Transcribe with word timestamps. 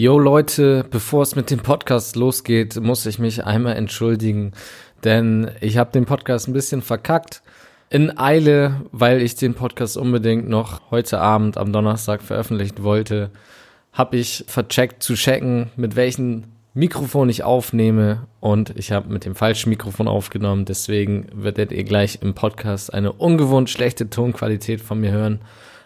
Yo 0.00 0.18
Leute, 0.18 0.86
bevor 0.90 1.24
es 1.24 1.36
mit 1.36 1.50
dem 1.50 1.58
Podcast 1.58 2.16
losgeht, 2.16 2.80
muss 2.80 3.04
ich 3.04 3.18
mich 3.18 3.44
einmal 3.44 3.76
entschuldigen, 3.76 4.52
denn 5.04 5.50
ich 5.60 5.76
habe 5.76 5.92
den 5.92 6.06
Podcast 6.06 6.48
ein 6.48 6.54
bisschen 6.54 6.80
verkackt. 6.80 7.42
In 7.90 8.16
Eile, 8.16 8.80
weil 8.92 9.20
ich 9.20 9.34
den 9.34 9.52
Podcast 9.52 9.98
unbedingt 9.98 10.48
noch 10.48 10.90
heute 10.90 11.20
Abend 11.20 11.58
am 11.58 11.70
Donnerstag 11.70 12.22
veröffentlichen 12.22 12.82
wollte, 12.82 13.30
habe 13.92 14.16
ich 14.16 14.46
vercheckt 14.48 15.02
zu 15.02 15.16
checken, 15.16 15.68
mit 15.76 15.96
welchem 15.96 16.44
Mikrofon 16.72 17.28
ich 17.28 17.42
aufnehme 17.42 18.26
und 18.40 18.72
ich 18.78 18.92
habe 18.92 19.12
mit 19.12 19.26
dem 19.26 19.34
falschen 19.34 19.68
Mikrofon 19.68 20.08
aufgenommen, 20.08 20.64
deswegen 20.64 21.26
werdet 21.34 21.72
ihr 21.72 21.84
gleich 21.84 22.20
im 22.22 22.32
Podcast 22.32 22.94
eine 22.94 23.12
ungewohnt 23.12 23.68
schlechte 23.68 24.08
Tonqualität 24.08 24.80
von 24.80 24.98
mir 24.98 25.10
hören. 25.10 25.40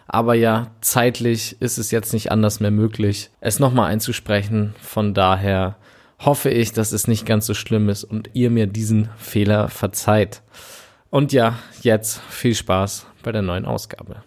Aber 0.07 0.35
ja, 0.35 0.67
zeitlich 0.81 1.59
ist 1.61 1.77
es 1.77 1.91
jetzt 1.91 2.13
nicht 2.13 2.31
anders 2.31 2.59
mehr 2.59 2.71
möglich, 2.71 3.31
es 3.41 3.59
nochmal 3.59 3.91
einzusprechen. 3.91 4.75
Von 4.79 5.13
daher 5.13 5.77
hoffe 6.19 6.49
ich, 6.49 6.73
dass 6.73 6.91
es 6.91 7.07
nicht 7.07 7.25
ganz 7.25 7.45
so 7.45 7.53
schlimm 7.53 7.89
ist 7.89 8.03
und 8.03 8.29
ihr 8.33 8.49
mir 8.49 8.67
diesen 8.67 9.09
Fehler 9.17 9.67
verzeiht. 9.69 10.41
Und 11.09 11.33
ja, 11.33 11.55
jetzt 11.81 12.19
viel 12.29 12.55
Spaß 12.55 13.07
bei 13.23 13.31
der 13.31 13.41
neuen 13.41 13.65
Ausgabe. 13.65 14.23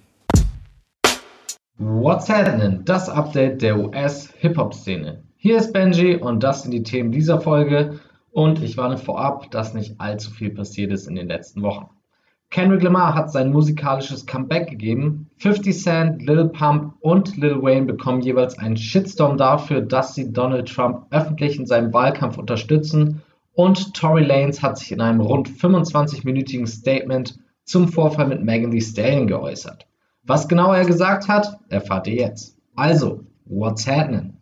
What's 1.78 2.28
happening? 2.28 2.84
Das 2.84 3.08
Update 3.08 3.62
der 3.62 3.78
US-Hip-Hop-Szene. 3.78 5.22
Hier 5.36 5.58
ist 5.58 5.72
Benji 5.72 6.16
und 6.16 6.42
das 6.42 6.62
sind 6.62 6.72
die 6.72 6.82
Themen 6.82 7.12
dieser 7.12 7.40
Folge. 7.40 8.00
Und 8.32 8.62
ich 8.62 8.76
warne 8.76 8.98
vorab, 8.98 9.50
dass 9.52 9.74
nicht 9.74 10.00
allzu 10.00 10.30
viel 10.30 10.50
passiert 10.50 10.92
ist 10.92 11.06
in 11.06 11.14
den 11.14 11.28
letzten 11.28 11.62
Wochen. 11.62 11.88
Kendrick 12.50 12.82
Lamar 12.82 13.14
hat 13.14 13.30
sein 13.30 13.52
musikalisches 13.52 14.24
Comeback 14.24 14.70
gegeben. 14.70 15.28
50 15.36 15.82
Cent, 15.82 16.22
Lil 16.26 16.48
Pump 16.48 16.94
und 17.00 17.36
Lil 17.36 17.62
Wayne 17.62 17.84
bekommen 17.86 18.22
jeweils 18.22 18.58
einen 18.58 18.76
Shitstorm 18.76 19.36
dafür, 19.36 19.82
dass 19.82 20.14
sie 20.14 20.32
Donald 20.32 20.68
Trump 20.68 21.06
öffentlich 21.10 21.58
in 21.58 21.66
seinem 21.66 21.92
Wahlkampf 21.92 22.38
unterstützen. 22.38 23.22
Und 23.52 23.92
Tory 23.92 24.24
Lanez 24.24 24.62
hat 24.62 24.78
sich 24.78 24.92
in 24.92 25.00
einem 25.02 25.20
rund 25.20 25.50
25-minütigen 25.50 26.66
Statement 26.66 27.38
zum 27.64 27.88
Vorfall 27.88 28.28
mit 28.28 28.42
Megan 28.42 28.70
Thee 28.70 28.80
Stallion 28.80 29.26
geäußert. 29.26 29.86
Was 30.22 30.48
genau 30.48 30.72
er 30.72 30.86
gesagt 30.86 31.28
hat, 31.28 31.58
erfahrt 31.68 32.06
ihr 32.06 32.14
jetzt. 32.14 32.56
Also, 32.76 33.24
what's 33.44 33.86
happening? 33.86 34.37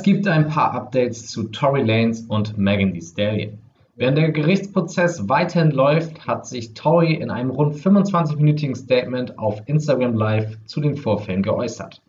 Es 0.00 0.04
gibt 0.04 0.26
ein 0.26 0.48
paar 0.48 0.72
Updates 0.72 1.28
zu 1.28 1.48
Tory 1.48 1.82
Lanez 1.82 2.24
und 2.26 2.56
Megan 2.56 2.94
Thee 2.94 3.02
Stallion. 3.02 3.58
Während 3.96 4.16
der 4.16 4.32
Gerichtsprozess 4.32 5.28
weiterhin 5.28 5.72
läuft, 5.72 6.26
hat 6.26 6.46
sich 6.46 6.72
Tory 6.72 7.12
in 7.12 7.30
einem 7.30 7.50
rund 7.50 7.74
25-minütigen 7.74 8.74
Statement 8.74 9.38
auf 9.38 9.60
Instagram 9.66 10.14
Live 10.14 10.56
zu 10.64 10.80
den 10.80 10.96
Vorfällen 10.96 11.42
geäußert. 11.42 12.00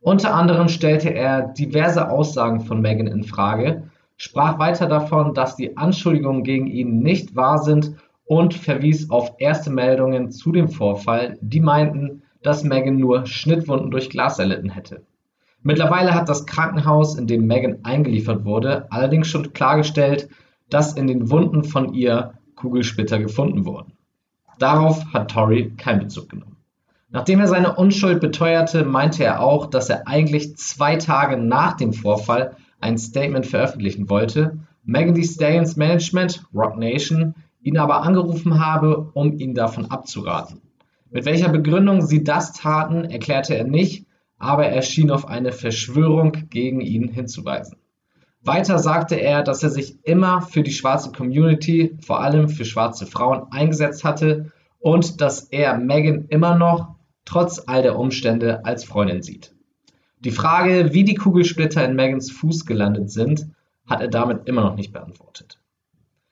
Unter 0.00 0.32
anderem 0.32 0.68
stellte 0.68 1.12
er 1.12 1.48
diverse 1.48 2.08
Aussagen 2.08 2.60
von 2.60 2.80
Megan 2.80 3.08
in 3.08 3.24
Frage, 3.24 3.82
sprach 4.16 4.58
weiter 4.58 4.86
davon, 4.86 5.34
dass 5.34 5.54
die 5.54 5.76
Anschuldigungen 5.76 6.44
gegen 6.44 6.66
ihn 6.66 7.00
nicht 7.00 7.36
wahr 7.36 7.58
sind 7.58 7.94
und 8.24 8.54
verwies 8.54 9.10
auf 9.10 9.34
erste 9.36 9.68
Meldungen 9.68 10.30
zu 10.30 10.50
dem 10.50 10.70
Vorfall, 10.70 11.36
die 11.42 11.60
meinten, 11.60 12.22
dass 12.42 12.64
Megan 12.64 12.96
nur 12.96 13.26
Schnittwunden 13.26 13.90
durch 13.90 14.08
Glas 14.08 14.38
erlitten 14.38 14.70
hätte. 14.70 15.02
Mittlerweile 15.66 16.14
hat 16.14 16.28
das 16.28 16.44
Krankenhaus, 16.44 17.16
in 17.16 17.26
dem 17.26 17.46
Megan 17.46 17.78
eingeliefert 17.84 18.44
wurde, 18.44 18.86
allerdings 18.90 19.28
schon 19.28 19.54
klargestellt, 19.54 20.28
dass 20.68 20.92
in 20.92 21.06
den 21.06 21.30
Wunden 21.30 21.64
von 21.64 21.94
ihr 21.94 22.34
Kugelsplitter 22.54 23.18
gefunden 23.18 23.64
wurden. 23.64 23.94
Darauf 24.58 25.06
hat 25.14 25.30
Tory 25.30 25.72
keinen 25.78 26.00
Bezug 26.00 26.28
genommen. 26.28 26.58
Nachdem 27.08 27.40
er 27.40 27.46
seine 27.46 27.76
Unschuld 27.76 28.20
beteuerte, 28.20 28.84
meinte 28.84 29.24
er 29.24 29.40
auch, 29.40 29.66
dass 29.66 29.88
er 29.88 30.06
eigentlich 30.06 30.54
zwei 30.58 30.96
Tage 30.96 31.38
nach 31.38 31.78
dem 31.78 31.94
Vorfall 31.94 32.56
ein 32.80 32.98
Statement 32.98 33.46
veröffentlichen 33.46 34.10
wollte, 34.10 34.58
Megan 34.84 35.14
Thee 35.14 35.24
Stallions 35.24 35.76
Management, 35.76 36.44
Rock 36.54 36.76
Nation, 36.76 37.34
ihn 37.62 37.78
aber 37.78 38.02
angerufen 38.02 38.62
habe, 38.62 39.10
um 39.14 39.38
ihn 39.38 39.54
davon 39.54 39.90
abzuraten. 39.90 40.60
Mit 41.10 41.24
welcher 41.24 41.48
Begründung 41.48 42.02
sie 42.02 42.22
das 42.22 42.52
taten, 42.52 43.04
erklärte 43.04 43.56
er 43.56 43.64
nicht, 43.64 44.04
aber 44.38 44.66
er 44.66 44.82
schien 44.82 45.10
auf 45.10 45.26
eine 45.26 45.52
Verschwörung 45.52 46.48
gegen 46.50 46.80
ihn 46.80 47.08
hinzuweisen. 47.08 47.76
Weiter 48.42 48.78
sagte 48.78 49.14
er, 49.14 49.42
dass 49.42 49.62
er 49.62 49.70
sich 49.70 49.96
immer 50.04 50.42
für 50.42 50.62
die 50.62 50.72
schwarze 50.72 51.12
Community, 51.12 51.96
vor 52.04 52.20
allem 52.20 52.48
für 52.48 52.66
schwarze 52.66 53.06
Frauen, 53.06 53.50
eingesetzt 53.50 54.04
hatte 54.04 54.52
und 54.80 55.22
dass 55.22 55.44
er 55.44 55.78
Megan 55.78 56.26
immer 56.28 56.54
noch, 56.54 56.94
trotz 57.24 57.62
all 57.66 57.82
der 57.82 57.98
Umstände, 57.98 58.64
als 58.66 58.84
Freundin 58.84 59.22
sieht. 59.22 59.54
Die 60.20 60.30
Frage, 60.30 60.92
wie 60.92 61.04
die 61.04 61.14
Kugelsplitter 61.14 61.84
in 61.84 61.96
Megans 61.96 62.30
Fuß 62.30 62.66
gelandet 62.66 63.10
sind, 63.10 63.46
hat 63.86 64.02
er 64.02 64.08
damit 64.08 64.46
immer 64.46 64.62
noch 64.62 64.76
nicht 64.76 64.92
beantwortet. 64.92 65.58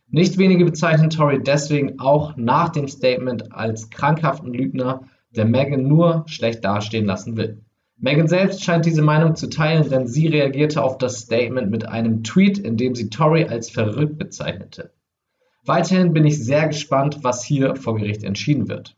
Nicht 0.08 0.36
wenige 0.36 0.66
bezeichnen 0.66 1.08
Tory 1.08 1.42
deswegen 1.42 1.98
auch 1.98 2.36
nach 2.36 2.69
dem 2.69 2.88
Statement 2.88 3.52
als 3.52 3.88
krankhaften 3.88 4.52
Lügner, 4.52 5.02
der 5.30 5.46
Megan 5.46 5.88
nur 5.88 6.24
schlecht 6.26 6.62
dastehen 6.62 7.06
lassen 7.06 7.38
will. 7.38 7.62
Megan 8.04 8.26
selbst 8.26 8.64
scheint 8.64 8.84
diese 8.84 9.00
Meinung 9.00 9.36
zu 9.36 9.48
teilen, 9.48 9.88
denn 9.88 10.08
sie 10.08 10.26
reagierte 10.26 10.82
auf 10.82 10.98
das 10.98 11.20
Statement 11.20 11.70
mit 11.70 11.86
einem 11.86 12.24
Tweet, 12.24 12.58
in 12.58 12.76
dem 12.76 12.96
sie 12.96 13.10
Tory 13.10 13.44
als 13.44 13.70
verrückt 13.70 14.18
bezeichnete. 14.18 14.90
Weiterhin 15.64 16.12
bin 16.12 16.26
ich 16.26 16.44
sehr 16.44 16.66
gespannt, 16.66 17.20
was 17.22 17.44
hier 17.44 17.76
vor 17.76 17.94
Gericht 17.94 18.24
entschieden 18.24 18.68
wird. 18.68 18.96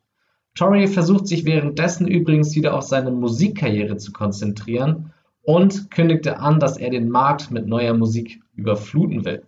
Tory 0.54 0.87
versucht 0.87 1.28
sich 1.28 1.44
währenddessen 1.44 2.09
übrigens 2.09 2.56
wieder 2.56 2.75
auf 2.75 2.84
seine 2.84 3.10
Musikkarriere 3.10 3.98
zu 3.98 4.10
konzentrieren 4.10 5.12
und 5.42 5.91
kündigte 5.91 6.38
an, 6.38 6.59
dass 6.59 6.78
er 6.78 6.88
den 6.88 7.10
Markt 7.10 7.50
mit 7.50 7.66
neuer 7.66 7.92
Musik 7.92 8.41
überfluten 8.54 9.26
will. 9.26 9.42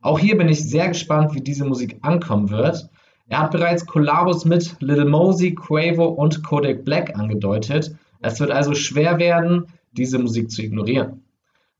Auch 0.00 0.18
hier 0.18 0.36
bin 0.36 0.48
ich 0.48 0.68
sehr 0.68 0.88
gespannt, 0.88 1.32
wie 1.32 1.40
diese 1.40 1.64
Musik 1.64 1.98
ankommen 2.02 2.50
wird. 2.50 2.90
Er 3.28 3.38
hat 3.38 3.52
bereits 3.52 3.86
Kollabos 3.86 4.44
mit 4.44 4.74
Little 4.80 5.04
Mosey, 5.04 5.54
Quavo 5.54 6.06
und 6.06 6.42
Kodak 6.42 6.84
Black 6.84 7.16
angedeutet, 7.16 7.96
es 8.20 8.40
wird 8.40 8.50
also 8.50 8.74
schwer 8.74 9.18
werden, 9.18 9.66
diese 9.92 10.18
Musik 10.18 10.50
zu 10.50 10.62
ignorieren. 10.62 11.22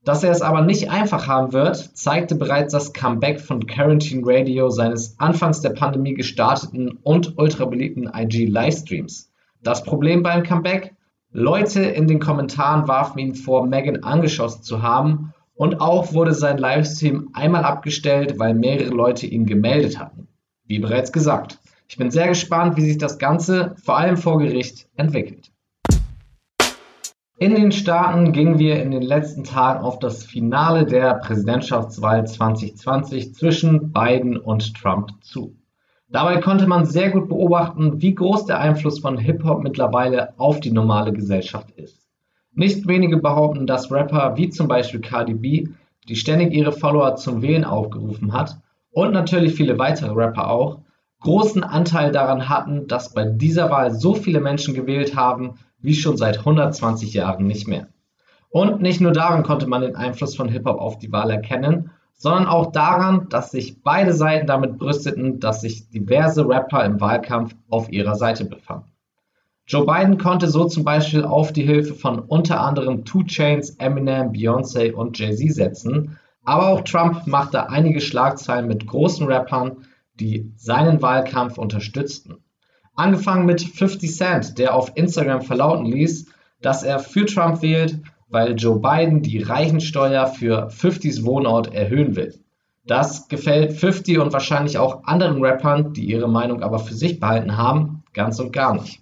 Dass 0.03 0.23
er 0.23 0.31
es 0.31 0.41
aber 0.41 0.61
nicht 0.61 0.89
einfach 0.89 1.27
haben 1.27 1.51
wird, 1.51 1.75
zeigte 1.97 2.35
bereits 2.35 2.71
das 2.71 2.93
Comeback 2.93 3.41
von 3.41 3.67
Quarantine 3.67 4.21
Radio 4.23 4.69
seines 4.69 5.19
anfangs 5.19 5.59
der 5.61 5.71
Pandemie 5.71 6.13
gestarteten 6.13 6.97
und 7.03 7.37
ultra 7.37 7.65
beliebten 7.65 8.09
IG-Livestreams. 8.13 9.29
Das 9.63 9.83
Problem 9.83 10.23
beim 10.23 10.43
Comeback? 10.43 10.95
Leute 11.33 11.81
in 11.83 12.07
den 12.07 12.19
Kommentaren 12.19 12.87
warfen 12.87 13.19
ihn 13.19 13.35
vor, 13.35 13.67
Megan 13.67 14.03
angeschossen 14.03 14.63
zu 14.63 14.81
haben 14.81 15.33
und 15.55 15.81
auch 15.81 16.13
wurde 16.13 16.33
sein 16.33 16.57
Livestream 16.57 17.29
einmal 17.33 17.65
abgestellt, 17.65 18.39
weil 18.39 18.53
mehrere 18.53 18.91
Leute 18.91 19.27
ihn 19.27 19.45
gemeldet 19.45 19.99
hatten. 19.99 20.27
Wie 20.65 20.79
bereits 20.79 21.11
gesagt, 21.11 21.59
ich 21.89 21.97
bin 21.97 22.11
sehr 22.11 22.27
gespannt, 22.27 22.77
wie 22.77 22.81
sich 22.81 22.97
das 22.97 23.17
Ganze 23.17 23.75
vor 23.83 23.97
allem 23.97 24.17
vor 24.17 24.39
Gericht 24.39 24.87
entwickelt. 24.95 25.51
In 27.39 27.53
den 27.53 27.71
Staaten 27.71 28.31
gingen 28.31 28.57
wir 28.57 28.81
in 28.81 28.89
den 28.89 29.03
letzten 29.03 29.43
Tagen 29.43 29.85
auf 29.85 29.99
das 29.99 30.23
Finale 30.23 30.87
der 30.87 31.13
Präsidentschaftswahl 31.13 32.25
2020 32.25 33.35
zwischen 33.35 33.91
Biden 33.91 34.37
und 34.37 34.73
Trump 34.75 35.11
zu. 35.21 35.55
Dabei 36.09 36.37
konnte 36.37 36.65
man 36.65 36.87
sehr 36.87 37.11
gut 37.11 37.29
beobachten, 37.29 38.01
wie 38.01 38.15
groß 38.15 38.47
der 38.47 38.59
Einfluss 38.59 38.97
von 38.97 39.19
Hip-Hop 39.19 39.61
mittlerweile 39.61 40.33
auf 40.39 40.61
die 40.61 40.71
normale 40.71 41.13
Gesellschaft 41.13 41.69
ist. 41.75 42.07
Nicht 42.55 42.87
wenige 42.87 43.17
behaupten, 43.17 43.67
dass 43.67 43.91
Rapper 43.91 44.35
wie 44.35 44.49
zum 44.49 44.67
Beispiel 44.67 45.01
Cardi 45.01 45.35
B, 45.35 45.67
die 46.09 46.15
ständig 46.15 46.55
ihre 46.55 46.71
Follower 46.71 47.17
zum 47.17 47.43
Wählen 47.43 47.65
aufgerufen 47.65 48.33
hat, 48.33 48.57
und 48.89 49.13
natürlich 49.13 49.53
viele 49.53 49.77
weitere 49.77 50.09
Rapper 50.09 50.49
auch, 50.49 50.79
großen 51.19 51.63
Anteil 51.63 52.11
daran 52.11 52.49
hatten, 52.49 52.87
dass 52.87 53.13
bei 53.13 53.25
dieser 53.25 53.69
Wahl 53.69 53.91
so 53.91 54.15
viele 54.15 54.39
Menschen 54.39 54.73
gewählt 54.73 55.15
haben, 55.15 55.59
wie 55.79 55.93
schon 55.93 56.17
seit 56.17 56.39
120 56.39 57.13
Jahren 57.13 57.47
nicht 57.47 57.67
mehr. 57.67 57.87
Und 58.49 58.81
nicht 58.81 59.01
nur 59.01 59.11
daran 59.11 59.43
konnte 59.43 59.67
man 59.67 59.81
den 59.81 59.95
Einfluss 59.95 60.35
von 60.35 60.49
Hip-Hop 60.49 60.79
auf 60.79 60.97
die 60.99 61.11
Wahl 61.11 61.29
erkennen, 61.29 61.91
sondern 62.13 62.47
auch 62.47 62.71
daran, 62.71 63.27
dass 63.29 63.51
sich 63.51 63.83
beide 63.83 64.13
Seiten 64.13 64.47
damit 64.47 64.77
brüsteten, 64.77 65.39
dass 65.39 65.61
sich 65.61 65.89
diverse 65.89 66.47
Rapper 66.47 66.83
im 66.83 66.99
Wahlkampf 66.99 67.55
auf 67.69 67.91
ihrer 67.91 68.15
Seite 68.15 68.45
befanden. 68.45 68.91
Joe 69.67 69.85
Biden 69.85 70.17
konnte 70.17 70.47
so 70.47 70.65
zum 70.65 70.85
Beispiel 70.85 71.25
auf 71.25 71.51
die 71.51 71.63
Hilfe 71.63 71.93
von 71.93 72.19
unter 72.19 72.61
anderem 72.61 73.03
Two 73.03 73.23
Chains, 73.23 73.71
Eminem, 73.71 74.31
Beyoncé 74.31 74.93
und 74.93 75.19
Jay-Z 75.19 75.53
setzen, 75.53 76.17
aber 76.45 76.69
auch 76.69 76.81
Trump 76.81 77.27
machte 77.27 77.69
einige 77.69 77.99
Schlagzeilen 77.99 78.67
mit 78.67 78.87
großen 78.87 79.27
Rappern, 79.27 79.83
die 80.15 80.53
seinen 80.55 81.01
Wahlkampf 81.01 81.57
unterstützten. 81.57 82.37
Angefangen 82.97 83.45
mit 83.45 83.61
50 83.61 84.13
Cent, 84.13 84.57
der 84.57 84.75
auf 84.75 84.91
Instagram 84.95 85.41
verlauten 85.41 85.85
ließ, 85.85 86.27
dass 86.61 86.83
er 86.83 86.99
für 86.99 87.25
Trump 87.25 87.61
wählt 87.61 88.01
weil 88.29 88.55
Joe 88.55 88.79
Biden 88.79 89.21
die 89.21 89.41
Reichensteuer 89.41 90.27
für 90.27 90.67
50s 90.67 91.23
Wohnort 91.23 91.73
erhöhen 91.73 92.15
will. 92.15 92.33
Das 92.85 93.27
gefällt 93.27 93.73
50 93.73 94.19
und 94.19 94.33
wahrscheinlich 94.33 94.77
auch 94.77 95.03
anderen 95.03 95.43
Rappern, 95.43 95.93
die 95.93 96.05
ihre 96.05 96.29
Meinung 96.29 96.63
aber 96.63 96.79
für 96.79 96.93
sich 96.93 97.19
behalten 97.19 97.57
haben, 97.57 98.03
ganz 98.13 98.39
und 98.39 98.53
gar 98.53 98.73
nicht. 98.73 99.01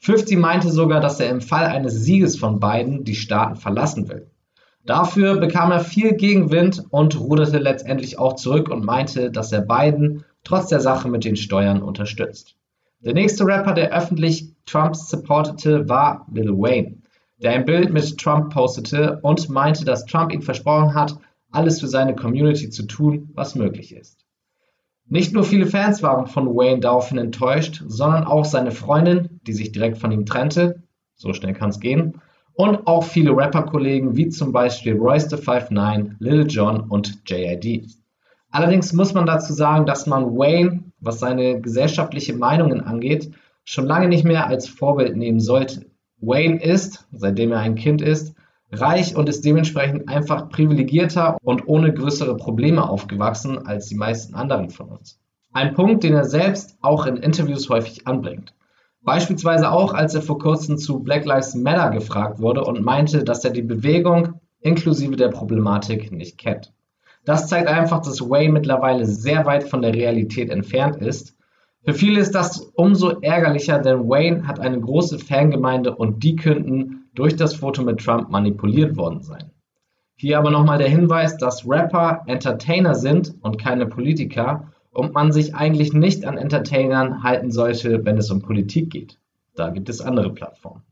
50 0.00 0.38
meinte 0.38 0.70
sogar, 0.70 1.00
dass 1.00 1.20
er 1.20 1.30
im 1.30 1.40
Fall 1.40 1.66
eines 1.66 1.94
Sieges 1.94 2.36
von 2.36 2.60
Biden 2.60 3.04
die 3.04 3.14
Staaten 3.14 3.56
verlassen 3.56 4.08
will. 4.08 4.26
Dafür 4.84 5.36
bekam 5.36 5.70
er 5.70 5.80
viel 5.80 6.14
Gegenwind 6.14 6.84
und 6.90 7.18
ruderte 7.18 7.58
letztendlich 7.58 8.18
auch 8.18 8.34
zurück 8.34 8.68
und 8.68 8.84
meinte, 8.84 9.30
dass 9.30 9.52
er 9.52 9.60
Biden 9.60 10.24
trotz 10.44 10.68
der 10.68 10.80
Sache 10.80 11.08
mit 11.08 11.24
den 11.24 11.36
Steuern 11.36 11.82
unterstützt. 11.82 12.56
Der 13.04 13.14
nächste 13.14 13.44
Rapper, 13.44 13.74
der 13.74 13.92
öffentlich 13.92 14.52
Trump 14.64 14.94
supportete, 14.94 15.88
war 15.88 16.24
Lil 16.32 16.50
Wayne, 16.50 16.98
der 17.42 17.50
ein 17.50 17.64
Bild 17.64 17.92
mit 17.92 18.16
Trump 18.16 18.52
postete 18.52 19.18
und 19.22 19.48
meinte, 19.48 19.84
dass 19.84 20.06
Trump 20.06 20.32
ihm 20.32 20.42
versprochen 20.42 20.94
hat, 20.94 21.18
alles 21.50 21.80
für 21.80 21.88
seine 21.88 22.14
Community 22.14 22.70
zu 22.70 22.84
tun, 22.84 23.30
was 23.34 23.56
möglich 23.56 23.92
ist. 23.92 24.24
Nicht 25.08 25.32
nur 25.32 25.42
viele 25.42 25.66
Fans 25.66 26.00
waren 26.04 26.28
von 26.28 26.46
Wayne 26.46 26.78
daraufhin 26.78 27.18
enttäuscht, 27.18 27.82
sondern 27.88 28.22
auch 28.22 28.44
seine 28.44 28.70
Freundin, 28.70 29.40
die 29.48 29.52
sich 29.52 29.72
direkt 29.72 29.98
von 29.98 30.12
ihm 30.12 30.24
trennte, 30.24 30.84
so 31.16 31.32
schnell 31.32 31.54
kann 31.54 31.70
es 31.70 31.80
gehen, 31.80 32.20
und 32.54 32.86
auch 32.86 33.02
viele 33.02 33.36
Rapper-Kollegen 33.36 34.16
wie 34.16 34.28
zum 34.28 34.52
Beispiel 34.52 34.94
Royce 34.94 35.28
the 35.28 35.36
59, 35.36 36.20
Lil 36.20 36.46
Jon 36.46 36.82
und 36.82 37.28
JID. 37.28 38.01
Allerdings 38.52 38.92
muss 38.92 39.14
man 39.14 39.24
dazu 39.24 39.54
sagen, 39.54 39.86
dass 39.86 40.06
man 40.06 40.36
Wayne, 40.36 40.84
was 41.00 41.18
seine 41.18 41.60
gesellschaftliche 41.60 42.34
Meinungen 42.34 42.82
angeht, 42.82 43.32
schon 43.64 43.86
lange 43.86 44.08
nicht 44.08 44.24
mehr 44.24 44.46
als 44.46 44.68
Vorbild 44.68 45.16
nehmen 45.16 45.40
sollte. 45.40 45.86
Wayne 46.20 46.62
ist, 46.62 47.08
seitdem 47.12 47.52
er 47.52 47.60
ein 47.60 47.76
Kind 47.76 48.02
ist, 48.02 48.34
reich 48.70 49.16
und 49.16 49.28
ist 49.28 49.44
dementsprechend 49.44 50.06
einfach 50.08 50.50
privilegierter 50.50 51.38
und 51.42 51.66
ohne 51.66 51.94
größere 51.94 52.36
Probleme 52.36 52.88
aufgewachsen 52.88 53.66
als 53.66 53.88
die 53.88 53.94
meisten 53.94 54.34
anderen 54.34 54.68
von 54.68 54.90
uns. 54.90 55.18
Ein 55.54 55.72
Punkt, 55.74 56.04
den 56.04 56.14
er 56.14 56.24
selbst 56.24 56.76
auch 56.82 57.06
in 57.06 57.16
Interviews 57.16 57.70
häufig 57.70 58.06
anbringt. 58.06 58.54
Beispielsweise 59.02 59.70
auch, 59.70 59.94
als 59.94 60.14
er 60.14 60.22
vor 60.22 60.38
kurzem 60.38 60.76
zu 60.76 61.00
Black 61.00 61.24
Lives 61.24 61.54
Matter 61.54 61.90
gefragt 61.90 62.38
wurde 62.38 62.64
und 62.64 62.82
meinte, 62.82 63.24
dass 63.24 63.44
er 63.44 63.50
die 63.50 63.62
Bewegung 63.62 64.40
inklusive 64.60 65.16
der 65.16 65.28
Problematik 65.28 66.12
nicht 66.12 66.38
kennt. 66.38 66.72
Das 67.24 67.46
zeigt 67.46 67.68
einfach, 67.68 68.02
dass 68.02 68.20
Wayne 68.20 68.52
mittlerweile 68.52 69.06
sehr 69.06 69.46
weit 69.46 69.64
von 69.64 69.82
der 69.82 69.94
Realität 69.94 70.50
entfernt 70.50 70.96
ist. 70.96 71.36
Für 71.84 71.94
viele 71.94 72.20
ist 72.20 72.34
das 72.34 72.60
umso 72.74 73.20
ärgerlicher, 73.20 73.78
denn 73.78 74.08
Wayne 74.08 74.46
hat 74.46 74.60
eine 74.60 74.80
große 74.80 75.18
Fangemeinde 75.18 75.94
und 75.94 76.22
die 76.22 76.36
könnten 76.36 77.08
durch 77.14 77.36
das 77.36 77.54
Foto 77.54 77.82
mit 77.82 78.00
Trump 78.00 78.30
manipuliert 78.30 78.96
worden 78.96 79.22
sein. 79.22 79.50
Hier 80.16 80.38
aber 80.38 80.50
nochmal 80.50 80.78
der 80.78 80.88
Hinweis, 80.88 81.36
dass 81.36 81.68
Rapper 81.68 82.22
Entertainer 82.26 82.94
sind 82.94 83.34
und 83.42 83.60
keine 83.60 83.86
Politiker 83.86 84.68
und 84.92 85.14
man 85.14 85.32
sich 85.32 85.54
eigentlich 85.54 85.92
nicht 85.92 86.24
an 86.24 86.38
Entertainern 86.38 87.22
halten 87.22 87.50
sollte, 87.50 88.04
wenn 88.04 88.18
es 88.18 88.30
um 88.30 88.42
Politik 88.42 88.90
geht. 88.90 89.18
Da 89.56 89.70
gibt 89.70 89.88
es 89.88 90.00
andere 90.00 90.30
Plattformen. 90.30 90.82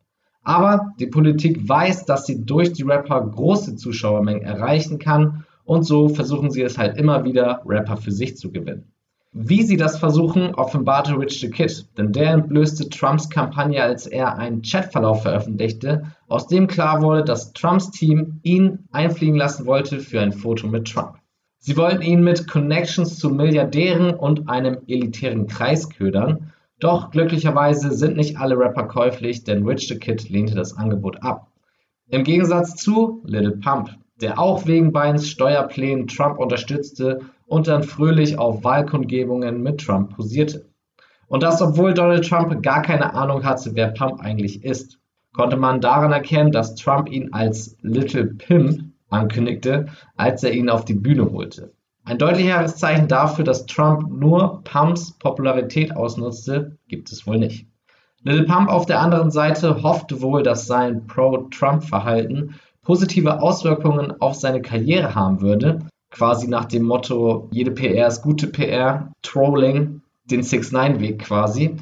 Aber 0.42 0.92
die 0.98 1.06
Politik 1.06 1.68
weiß, 1.68 2.06
dass 2.06 2.26
sie 2.26 2.44
durch 2.44 2.72
die 2.72 2.82
Rapper 2.82 3.20
große 3.20 3.76
Zuschauermengen 3.76 4.42
erreichen 4.42 4.98
kann 4.98 5.44
und 5.70 5.84
so 5.84 6.08
versuchen 6.08 6.50
sie 6.50 6.62
es 6.62 6.78
halt 6.78 6.98
immer 6.98 7.22
wieder, 7.22 7.62
Rapper 7.64 7.96
für 7.96 8.10
sich 8.10 8.36
zu 8.36 8.50
gewinnen. 8.50 8.92
Wie 9.30 9.62
sie 9.62 9.76
das 9.76 10.00
versuchen, 10.00 10.52
offenbarte 10.56 11.16
Rich 11.16 11.38
the 11.38 11.48
Kid, 11.48 11.86
denn 11.96 12.10
der 12.10 12.32
entblößte 12.32 12.88
Trumps 12.88 13.30
Kampagne, 13.30 13.80
als 13.80 14.08
er 14.08 14.36
einen 14.36 14.62
Chatverlauf 14.62 15.22
veröffentlichte, 15.22 16.02
aus 16.26 16.48
dem 16.48 16.66
klar 16.66 17.02
wurde, 17.02 17.22
dass 17.22 17.52
Trumps 17.52 17.92
Team 17.92 18.40
ihn 18.42 18.80
einfliegen 18.90 19.36
lassen 19.36 19.64
wollte 19.64 20.00
für 20.00 20.20
ein 20.20 20.32
Foto 20.32 20.66
mit 20.66 20.88
Trump. 20.88 21.18
Sie 21.58 21.76
wollten 21.76 22.02
ihn 22.02 22.24
mit 22.24 22.48
Connections 22.48 23.20
zu 23.20 23.30
Milliardären 23.30 24.12
und 24.14 24.48
einem 24.48 24.78
elitären 24.88 25.46
Kreis 25.46 25.88
ködern, 25.88 26.52
doch 26.80 27.12
glücklicherweise 27.12 27.92
sind 27.92 28.16
nicht 28.16 28.38
alle 28.38 28.58
Rapper 28.58 28.88
käuflich, 28.88 29.44
denn 29.44 29.64
Rich 29.64 29.86
the 29.86 30.00
Kid 30.00 30.30
lehnte 30.30 30.56
das 30.56 30.76
Angebot 30.76 31.22
ab. 31.22 31.46
Im 32.08 32.24
Gegensatz 32.24 32.74
zu 32.74 33.22
Little 33.24 33.58
Pump, 33.58 33.90
der 34.20 34.38
auch 34.38 34.66
wegen 34.66 34.92
Bidens 34.92 35.28
Steuerplänen 35.28 36.06
Trump 36.06 36.38
unterstützte 36.38 37.20
und 37.46 37.66
dann 37.66 37.82
fröhlich 37.82 38.38
auf 38.38 38.62
Wahlkundgebungen 38.64 39.62
mit 39.62 39.80
Trump 39.80 40.14
posierte. 40.16 40.66
Und 41.28 41.42
das, 41.42 41.62
obwohl 41.62 41.94
Donald 41.94 42.28
Trump 42.28 42.62
gar 42.62 42.82
keine 42.82 43.14
Ahnung 43.14 43.44
hatte, 43.44 43.70
wer 43.74 43.88
Pump 43.88 44.20
eigentlich 44.20 44.64
ist, 44.64 44.98
konnte 45.32 45.56
man 45.56 45.80
daran 45.80 46.12
erkennen, 46.12 46.52
dass 46.52 46.74
Trump 46.74 47.10
ihn 47.10 47.32
als 47.32 47.76
Little 47.82 48.26
Pimp 48.26 48.82
ankündigte, 49.10 49.86
als 50.16 50.42
er 50.42 50.52
ihn 50.52 50.68
auf 50.68 50.84
die 50.84 50.94
Bühne 50.94 51.30
holte. 51.30 51.72
Ein 52.04 52.18
deutlicheres 52.18 52.76
Zeichen 52.76 53.08
dafür, 53.08 53.44
dass 53.44 53.66
Trump 53.66 54.10
nur 54.10 54.62
Pumps 54.64 55.12
Popularität 55.18 55.94
ausnutzte, 55.94 56.76
gibt 56.88 57.12
es 57.12 57.26
wohl 57.26 57.38
nicht. 57.38 57.66
Little 58.22 58.44
Pump 58.44 58.68
auf 58.68 58.86
der 58.86 59.00
anderen 59.00 59.30
Seite 59.30 59.82
hoffte 59.82 60.20
wohl, 60.20 60.42
dass 60.42 60.66
sein 60.66 61.06
Pro-Trump-Verhalten 61.06 62.56
positive 62.82 63.40
Auswirkungen 63.40 64.20
auf 64.20 64.34
seine 64.34 64.62
Karriere 64.62 65.14
haben 65.14 65.40
würde, 65.40 65.80
quasi 66.10 66.48
nach 66.48 66.64
dem 66.64 66.84
Motto, 66.84 67.48
jede 67.52 67.70
PR 67.70 68.08
ist 68.08 68.22
gute 68.22 68.48
PR, 68.48 69.12
Trolling, 69.22 70.02
den 70.24 70.42
6-9-Weg 70.42 71.20
quasi. 71.20 71.76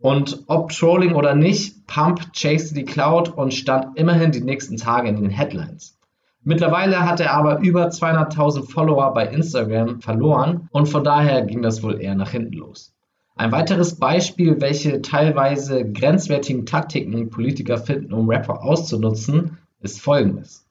Und 0.00 0.44
ob 0.46 0.70
Trolling 0.70 1.14
oder 1.14 1.34
nicht, 1.34 1.86
Pump 1.86 2.32
chased 2.32 2.76
die 2.76 2.84
Cloud 2.84 3.30
und 3.30 3.54
stand 3.54 3.96
immerhin 3.98 4.30
die 4.30 4.40
nächsten 4.40 4.76
Tage 4.76 5.08
in 5.08 5.16
den 5.16 5.30
Headlines. 5.30 5.98
Mittlerweile 6.44 7.04
hat 7.04 7.20
er 7.20 7.34
aber 7.34 7.58
über 7.58 7.88
200.000 7.88 8.70
Follower 8.70 9.12
bei 9.12 9.26
Instagram 9.26 10.00
verloren 10.00 10.68
und 10.70 10.86
von 10.86 11.04
daher 11.04 11.42
ging 11.42 11.62
das 11.62 11.82
wohl 11.82 12.00
eher 12.00 12.14
nach 12.14 12.30
hinten 12.30 12.54
los. 12.54 12.94
Ein 13.36 13.52
weiteres 13.52 13.96
Beispiel, 13.96 14.60
welche 14.60 15.02
teilweise 15.02 15.84
grenzwertigen 15.84 16.64
Taktiken 16.64 17.30
Politiker 17.30 17.78
finden, 17.78 18.12
um 18.12 18.28
Rapper 18.28 18.62
auszunutzen, 18.62 19.58
ist 19.80 20.00
folgendes. 20.00 20.66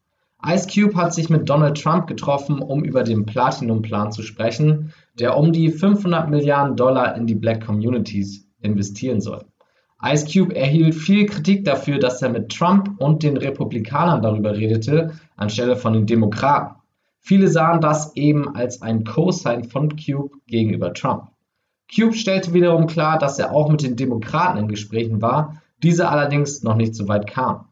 Ice 0.45 0.67
Cube 0.67 0.95
hat 0.95 1.13
sich 1.13 1.29
mit 1.29 1.49
Donald 1.49 1.81
Trump 1.81 2.07
getroffen, 2.07 2.59
um 2.59 2.83
über 2.83 3.03
den 3.03 3.25
Platinum-Plan 3.25 4.11
zu 4.11 4.21
sprechen, 4.21 4.93
der 5.19 5.35
um 5.35 5.51
die 5.51 5.71
500 5.71 6.29
Milliarden 6.29 6.75
Dollar 6.75 7.15
in 7.15 7.25
die 7.25 7.35
Black 7.35 7.65
Communities 7.65 8.47
investieren 8.61 9.19
soll. 9.19 9.45
Ice 10.03 10.27
Cube 10.31 10.55
erhielt 10.55 10.93
viel 10.93 11.25
Kritik 11.25 11.65
dafür, 11.65 11.97
dass 11.97 12.21
er 12.21 12.29
mit 12.29 12.49
Trump 12.49 13.01
und 13.01 13.23
den 13.23 13.35
Republikanern 13.35 14.21
darüber 14.21 14.55
redete, 14.55 15.13
anstelle 15.35 15.75
von 15.75 15.93
den 15.93 16.05
Demokraten. 16.05 16.75
Viele 17.19 17.47
sahen 17.47 17.81
das 17.81 18.15
eben 18.15 18.55
als 18.55 18.81
ein 18.83 19.03
Co-Sign 19.03 19.63
von 19.63 19.95
Cube 19.95 20.37
gegenüber 20.45 20.93
Trump. 20.93 21.29
Cube 21.93 22.13
stellte 22.13 22.53
wiederum 22.53 22.85
klar, 22.85 23.17
dass 23.17 23.39
er 23.39 23.51
auch 23.51 23.69
mit 23.69 23.81
den 23.81 23.95
Demokraten 23.95 24.59
in 24.59 24.67
Gesprächen 24.67 25.21
war, 25.21 25.61
diese 25.81 26.09
allerdings 26.09 26.61
noch 26.61 26.75
nicht 26.75 26.93
so 26.93 27.07
weit 27.07 27.27
kamen. 27.27 27.65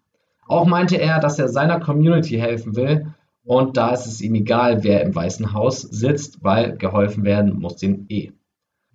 Auch 0.47 0.65
meinte 0.65 0.97
er, 0.97 1.19
dass 1.19 1.39
er 1.39 1.49
seiner 1.49 1.79
Community 1.79 2.37
helfen 2.37 2.75
will 2.75 3.13
und 3.45 3.77
da 3.77 3.89
ist 3.89 4.07
es 4.07 4.21
ihm 4.21 4.33
egal, 4.33 4.83
wer 4.83 5.03
im 5.03 5.13
Weißen 5.13 5.53
Haus 5.53 5.81
sitzt, 5.81 6.43
weil 6.43 6.77
geholfen 6.77 7.23
werden 7.23 7.59
muss 7.59 7.77
den 7.77 8.07
eh. 8.09 8.31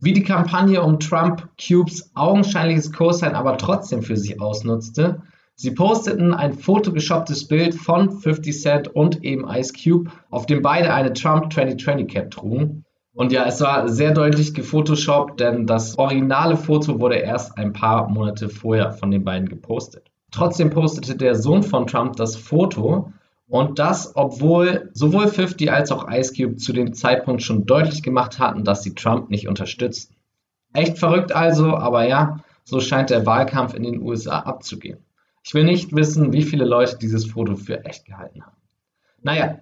Wie 0.00 0.12
die 0.12 0.25
Kampagne 0.25 0.83
um 0.83 0.99
Trump 0.99 1.49
Cubes 1.57 2.11
augenscheinliches 2.14 2.92
Co-Sign 2.92 3.35
aber 3.35 3.59
trotzdem 3.59 4.02
für 4.02 4.16
sich 4.16 4.40
ausnutzte, 4.40 5.23
sie 5.54 5.71
posteten 5.71 6.35
ein 6.35 6.54
photoshopptes 6.54 7.47
Bild 7.47 7.75
von 7.75 8.11
50 8.11 8.61
Cent 8.61 8.88
und 8.88 9.23
eben 9.23 9.49
Ice 9.49 9.73
Cube, 9.73 10.11
auf 10.30 10.47
dem 10.47 10.62
beide 10.62 10.92
eine 10.92 11.12
Trump 11.12 11.52
2020 11.52 12.09
Cap 12.09 12.30
trugen. 12.30 12.85
Und 13.12 13.30
ja, 13.30 13.45
es 13.45 13.61
war 13.61 13.88
sehr 13.88 14.12
deutlich 14.12 14.54
gefotoshoppt, 14.54 15.38
denn 15.38 15.66
das 15.66 15.99
originale 15.99 16.57
Foto 16.57 16.99
wurde 16.99 17.16
erst 17.16 17.57
ein 17.59 17.73
paar 17.73 18.09
Monate 18.09 18.49
vorher 18.49 18.92
von 18.92 19.11
den 19.11 19.25
beiden 19.25 19.49
gepostet. 19.49 20.10
Trotzdem 20.31 20.71
postete 20.71 21.17
der 21.17 21.35
Sohn 21.35 21.63
von 21.63 21.87
Trump 21.87 22.17
das 22.17 22.37
Foto 22.37 23.13
und 23.49 23.79
das, 23.79 24.13
obwohl 24.15 24.91
sowohl 24.95 25.27
50 25.27 25.73
als 25.73 25.91
auch 25.91 26.09
Ice 26.09 26.33
Cube 26.35 26.57
zu 26.57 26.73
dem 26.73 26.95
Zeitpunkt 26.95 27.43
schon 27.43 27.67
deutlich 27.67 28.03
gemacht 28.03 28.39
hatten, 28.39 28.65
dass 28.65 28.83
sie 28.83 28.95
Trump 28.95 29.29
nicht 29.29 29.49
unterstützen. 29.49 30.15
Echt 30.73 30.99
verrückt 30.99 31.33
also, 31.33 31.77
aber 31.77 32.07
ja, 32.07 32.45
so 32.63 32.81
scheint 32.81 33.11
der 33.11 33.27
Wahlkampf 33.27 33.75
in 33.75 33.83
den 33.83 34.01
USA 34.01 34.39
abzugehen. 34.39 34.99
Ich 35.43 35.55
will 35.55 35.65
nicht 35.65 35.95
wissen, 35.95 36.33
wie 36.33 36.43
viele 36.43 36.65
Leute 36.65 36.99
dieses 36.99 37.27
Foto 37.27 37.57
für 37.57 37.85
echt 37.85 38.05
gehalten 38.05 38.43
haben. 38.43 38.57
Naja, 39.23 39.59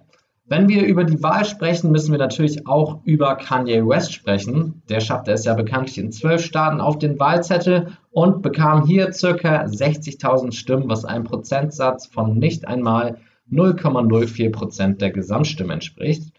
wenn 0.49 0.67
wir 0.67 0.83
über 0.85 1.03
die 1.03 1.21
Wahl 1.21 1.45
sprechen, 1.45 1.91
müssen 1.91 2.11
wir 2.11 2.17
natürlich 2.17 2.65
auch 2.67 3.01
über 3.03 3.35
Kanye 3.35 3.87
West 3.87 4.13
sprechen. 4.13 4.81
Der 4.89 4.99
schaffte 4.99 5.31
es 5.31 5.45
ja 5.45 5.53
bekanntlich 5.53 5.99
in 5.99 6.11
zwölf 6.11 6.43
Staaten 6.43 6.81
auf 6.81 6.97
den 6.97 7.19
Wahlzettel 7.19 7.97
und 8.09 8.41
bekam 8.41 8.85
hier 8.85 9.13
circa 9.13 9.65
60.000 9.65 10.51
Stimmen, 10.51 10.89
was 10.89 11.05
einem 11.05 11.23
Prozentsatz 11.23 12.07
von 12.07 12.39
nicht 12.39 12.67
einmal 12.67 13.19
0,04 13.51 14.51
Prozent 14.51 15.01
der 15.01 15.11
Gesamtstimme 15.11 15.73
entspricht. 15.73 16.33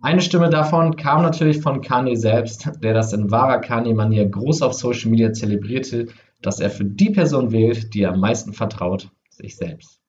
Eine 0.00 0.20
Stimme 0.20 0.48
davon 0.48 0.94
kam 0.94 1.22
natürlich 1.22 1.60
von 1.60 1.80
Kanye 1.80 2.14
selbst, 2.14 2.70
der 2.82 2.94
das 2.94 3.12
in 3.12 3.32
wahrer 3.32 3.60
Kanye-Manier 3.60 4.28
groß 4.28 4.62
auf 4.62 4.74
Social 4.74 5.10
Media 5.10 5.32
zelebrierte, 5.32 6.06
dass 6.40 6.60
er 6.60 6.70
für 6.70 6.84
die 6.84 7.10
Person 7.10 7.50
wählt, 7.50 7.94
die 7.94 8.02
er 8.02 8.12
am 8.12 8.20
meisten 8.20 8.52
vertraut, 8.52 9.10
sich 9.30 9.56
selbst. 9.56 10.00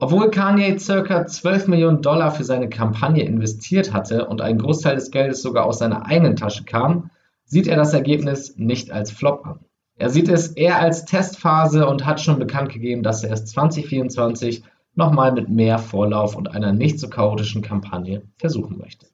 Obwohl 0.00 0.30
Kanye 0.30 0.76
ca. 0.76 1.26
12 1.26 1.66
Millionen 1.66 2.02
Dollar 2.02 2.30
für 2.30 2.44
seine 2.44 2.68
Kampagne 2.68 3.24
investiert 3.24 3.92
hatte 3.92 4.26
und 4.26 4.40
ein 4.40 4.58
Großteil 4.58 4.94
des 4.94 5.10
Geldes 5.10 5.42
sogar 5.42 5.66
aus 5.66 5.80
seiner 5.80 6.06
eigenen 6.06 6.36
Tasche 6.36 6.62
kam, 6.64 7.10
sieht 7.44 7.66
er 7.66 7.76
das 7.76 7.94
Ergebnis 7.94 8.56
nicht 8.56 8.92
als 8.92 9.10
Flop 9.10 9.44
an. 9.44 9.58
Er 9.96 10.10
sieht 10.10 10.28
es 10.28 10.48
eher 10.48 10.78
als 10.78 11.04
Testphase 11.04 11.88
und 11.88 12.06
hat 12.06 12.20
schon 12.20 12.38
bekannt 12.38 12.72
gegeben, 12.72 13.02
dass 13.02 13.24
er 13.24 13.32
es 13.32 13.46
2024 13.46 14.62
nochmal 14.94 15.32
mit 15.32 15.48
mehr 15.48 15.80
Vorlauf 15.80 16.36
und 16.36 16.48
einer 16.48 16.72
nicht 16.72 17.00
so 17.00 17.08
chaotischen 17.08 17.62
Kampagne 17.62 18.22
versuchen 18.36 18.78
möchte. 18.78 19.06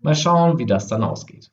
Mal 0.00 0.14
schauen, 0.14 0.58
wie 0.58 0.66
das 0.66 0.88
dann 0.88 1.04
ausgeht. 1.04 1.50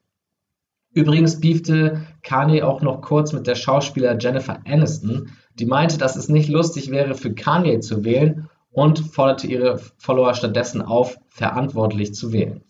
Übrigens 0.93 1.41
beefte 1.41 2.01
Kanye 2.23 2.63
auch 2.63 2.81
noch 2.81 3.01
kurz 3.01 3.33
mit 3.33 3.45
der 3.45 3.55
Schauspieler 3.55 4.17
Jennifer 4.17 4.61
Aniston, 4.65 5.31
die 5.55 5.65
meinte, 5.65 5.97
dass 5.97 6.15
es 6.15 6.29
nicht 6.29 6.47
lustig 6.47 6.89
wäre, 6.91 7.13
für 7.13 7.33
Kanye 7.33 7.81
zu 7.81 8.05
wählen 8.05 8.49
und 8.71 8.99
forderte 8.99 9.47
ihre 9.47 9.79
Follower 9.97 10.33
stattdessen 10.33 10.81
auf, 10.81 11.17
verantwortlich 11.27 12.13
zu 12.13 12.31
wählen. 12.31 12.63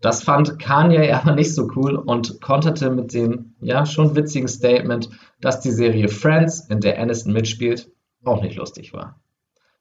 Das 0.00 0.22
fand 0.22 0.58
Kanye 0.58 1.12
aber 1.12 1.32
nicht 1.34 1.54
so 1.54 1.70
cool 1.76 1.96
und 1.96 2.40
konterte 2.40 2.90
mit 2.90 3.14
dem 3.14 3.54
ja 3.60 3.86
schon 3.86 4.16
witzigen 4.16 4.48
Statement, 4.48 5.08
dass 5.40 5.60
die 5.60 5.70
Serie 5.70 6.08
Friends, 6.08 6.68
in 6.68 6.80
der 6.80 7.00
Aniston 7.00 7.32
mitspielt, 7.32 7.88
auch 8.24 8.42
nicht 8.42 8.56
lustig 8.56 8.92
war. 8.92 9.20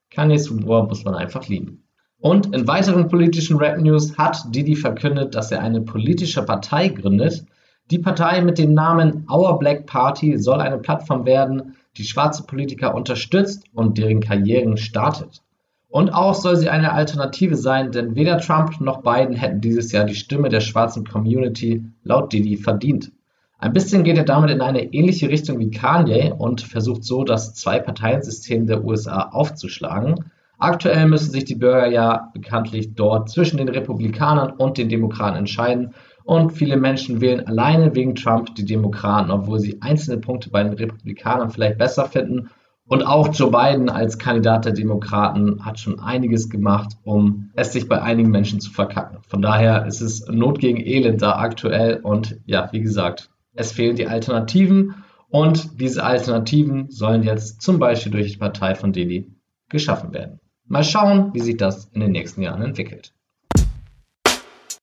Kanyes 0.09 0.49
Humor 0.49 0.87
muss 0.87 1.03
man 1.05 1.15
einfach 1.15 1.47
lieben. 1.47 1.87
Und 2.19 2.53
in 2.53 2.67
weiteren 2.67 3.07
politischen 3.07 3.57
Rap-News 3.57 4.17
hat 4.17 4.53
Didi 4.53 4.75
verkündet, 4.75 5.33
dass 5.33 5.51
er 5.51 5.61
eine 5.61 5.81
politische 5.81 6.43
Partei 6.43 6.89
gründet. 6.89 7.45
Die 7.89 7.97
Partei 7.97 8.41
mit 8.41 8.59
dem 8.59 8.75
Namen 8.75 9.25
Our 9.27 9.57
Black 9.57 9.87
Party 9.87 10.37
soll 10.37 10.61
eine 10.61 10.77
Plattform 10.77 11.25
werden, 11.25 11.75
die 11.97 12.03
schwarze 12.03 12.43
Politiker 12.43 12.93
unterstützt 12.93 13.63
und 13.73 13.97
deren 13.97 14.19
Karrieren 14.19 14.77
startet. 14.77 15.41
Und 15.91 16.13
auch 16.13 16.36
soll 16.36 16.55
sie 16.55 16.69
eine 16.69 16.93
Alternative 16.93 17.57
sein, 17.57 17.91
denn 17.91 18.15
weder 18.15 18.38
Trump 18.38 18.79
noch 18.79 19.03
Biden 19.03 19.36
hätten 19.36 19.60
dieses 19.60 19.91
Jahr 19.91 20.05
die 20.05 20.15
Stimme 20.15 20.48
der 20.48 20.62
schwarzen 20.62 21.05
Community 21.05 21.83
laut 22.05 22.31
Didi 22.31 22.55
verdient. 22.55 23.12
Ein 23.60 23.74
bisschen 23.74 24.05
geht 24.05 24.17
er 24.17 24.24
damit 24.24 24.51
in 24.51 24.62
eine 24.62 24.93
ähnliche 24.93 25.27
Richtung 25.27 25.60
wie 25.60 25.69
Kanye 25.69 26.31
und 26.36 26.62
versucht 26.62 27.03
so 27.03 27.25
das 27.25 27.55
Zwei-Parteien-System 27.55 28.67
der 28.67 28.86
USA 28.86 29.29
aufzuschlagen. 29.33 30.31
Aktuell 30.57 31.07
müssen 31.07 31.31
sich 31.31 31.43
die 31.43 31.55
Bürger 31.55 31.88
ja 31.88 32.31
bekanntlich 32.33 32.95
dort 32.95 33.29
zwischen 33.29 33.57
den 33.57 33.67
Republikanern 33.67 34.51
und 34.51 34.77
den 34.77 34.88
Demokraten 34.88 35.36
entscheiden 35.36 35.93
und 36.24 36.51
viele 36.51 36.77
Menschen 36.77 37.19
wählen 37.19 37.45
alleine 37.48 37.93
wegen 37.95 38.15
Trump 38.15 38.55
die 38.55 38.65
Demokraten, 38.65 39.29
obwohl 39.29 39.60
sie 39.60 39.81
einzelne 39.81 40.19
Punkte 40.19 40.50
bei 40.51 40.63
den 40.63 40.74
Republikanern 40.74 41.50
vielleicht 41.50 41.77
besser 41.77 42.05
finden 42.05 42.50
und 42.91 43.03
auch 43.03 43.33
Joe 43.33 43.50
Biden 43.50 43.89
als 43.89 44.17
Kandidat 44.17 44.65
der 44.65 44.74
Demokraten 44.74 45.63
hat 45.63 45.79
schon 45.79 46.01
einiges 46.01 46.50
gemacht, 46.50 46.98
um 47.05 47.50
es 47.55 47.71
sich 47.71 47.88
bei 47.88 48.01
einigen 48.01 48.31
Menschen 48.31 48.60
zu 48.60 48.69
verkacken. 48.69 49.19
Von 49.29 49.41
daher 49.41 49.86
ist 49.86 50.01
es 50.01 50.27
Not 50.27 50.60
gegen 50.60 50.86
Elend 50.86 51.21
da 51.21 51.38
aktuell 51.38 52.01
und 52.03 52.41
ja, 52.45 52.67
wie 52.74 52.81
gesagt, 52.81 53.29
es 53.53 53.71
fehlen 53.71 53.95
die 53.95 54.07
Alternativen 54.07 54.95
und 55.29 55.79
diese 55.79 56.03
Alternativen 56.03 56.89
sollen 56.89 57.24
jetzt 57.24 57.62
zum 57.62 57.79
Beispiel 57.79 58.12
durch 58.12 58.33
die 58.33 58.39
Partei 58.39 58.75
von 58.75 58.91
Deli 58.91 59.31
geschaffen 59.69 60.12
werden. 60.12 60.41
Mal 60.67 60.83
schauen, 60.83 61.33
wie 61.33 61.39
sich 61.39 61.55
das 61.55 61.86
in 61.93 62.01
den 62.01 62.12
nächsten 62.12 62.41
Jahren 62.41 62.62
entwickelt. 62.62 63.13